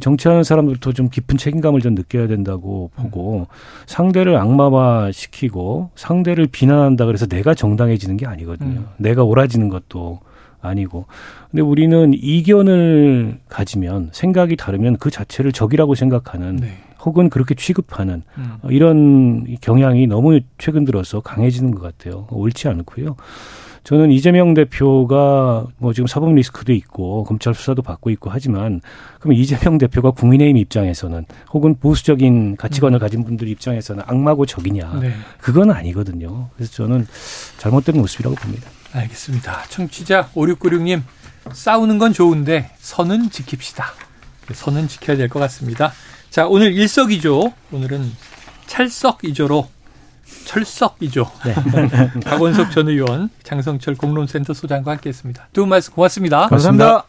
정치하는 0.00 0.42
사람들도 0.42 0.94
좀 0.94 1.10
깊은 1.10 1.36
책임감을 1.36 1.82
좀 1.82 1.94
느껴야 1.94 2.26
된다고 2.26 2.90
보고 2.96 3.48
상대를 3.84 4.36
악마화 4.36 5.12
시키고 5.12 5.90
상대를 5.94 6.46
비난한다 6.46 7.04
그래서 7.04 7.26
내가 7.26 7.52
정당해지는 7.52 8.16
게 8.16 8.24
아니거든요. 8.24 8.80
음. 8.80 8.86
내가 8.96 9.24
옳아지는 9.24 9.68
것도 9.68 10.20
아니고. 10.60 11.06
근데 11.50 11.62
우리는 11.62 12.12
이견을 12.14 13.38
가지면 13.48 14.10
생각이 14.12 14.56
다르면 14.56 14.96
그 14.98 15.10
자체를 15.10 15.52
적이라고 15.52 15.94
생각하는 15.94 16.56
네. 16.56 16.72
혹은 17.00 17.30
그렇게 17.30 17.54
취급하는 17.54 18.22
음. 18.36 18.58
이런 18.70 19.46
경향이 19.60 20.06
너무 20.06 20.40
최근 20.58 20.84
들어서 20.84 21.20
강해지는 21.20 21.70
것 21.72 21.80
같아요. 21.80 22.26
옳지 22.30 22.68
않고요. 22.68 23.16
저는 23.84 24.10
이재명 24.10 24.52
대표가 24.52 25.66
뭐 25.78 25.94
지금 25.94 26.06
사법 26.06 26.34
리스크도 26.34 26.74
있고 26.74 27.24
검찰 27.24 27.54
수사도 27.54 27.80
받고 27.80 28.10
있고 28.10 28.28
하지만 28.28 28.82
그럼 29.18 29.32
이재명 29.32 29.78
대표가 29.78 30.10
국민의힘 30.10 30.58
입장에서는 30.58 31.24
혹은 31.54 31.74
보수적인 31.76 32.56
가치관을 32.56 32.98
음. 32.98 33.00
가진 33.00 33.24
분들 33.24 33.48
입장에서는 33.48 34.02
악마고 34.06 34.44
적이냐 34.44 34.98
네. 35.00 35.12
그건 35.40 35.70
아니거든요. 35.70 36.50
그래서 36.54 36.72
저는 36.72 37.06
잘못된 37.56 37.96
모습이라고 37.96 38.36
봅니다. 38.36 38.68
알겠습니다. 38.92 39.64
청취자 39.68 40.28
5696님 40.34 41.02
싸우는 41.52 41.98
건 41.98 42.12
좋은데 42.12 42.70
선은 42.78 43.30
지킵시다. 43.30 43.84
선은 44.52 44.88
지켜야 44.88 45.16
될 45.16 45.28
것 45.28 45.38
같습니다. 45.40 45.92
자 46.30 46.46
오늘 46.46 46.72
일석이조 46.72 47.52
오늘은 47.72 48.12
찰석이조로 48.66 49.68
철석이죠. 50.44 51.30
네. 51.44 51.54
박원석 52.24 52.70
전 52.70 52.88
의원, 52.88 53.30
장성철 53.42 53.94
공론센터 53.96 54.52
소장과 54.54 54.92
함께했습니다. 54.92 55.48
두 55.52 55.62
분 55.62 55.70
말씀 55.70 55.94
고맙습니다. 55.94 56.48
감사합니다. 56.48 56.84
고맙습니다. 56.86 57.04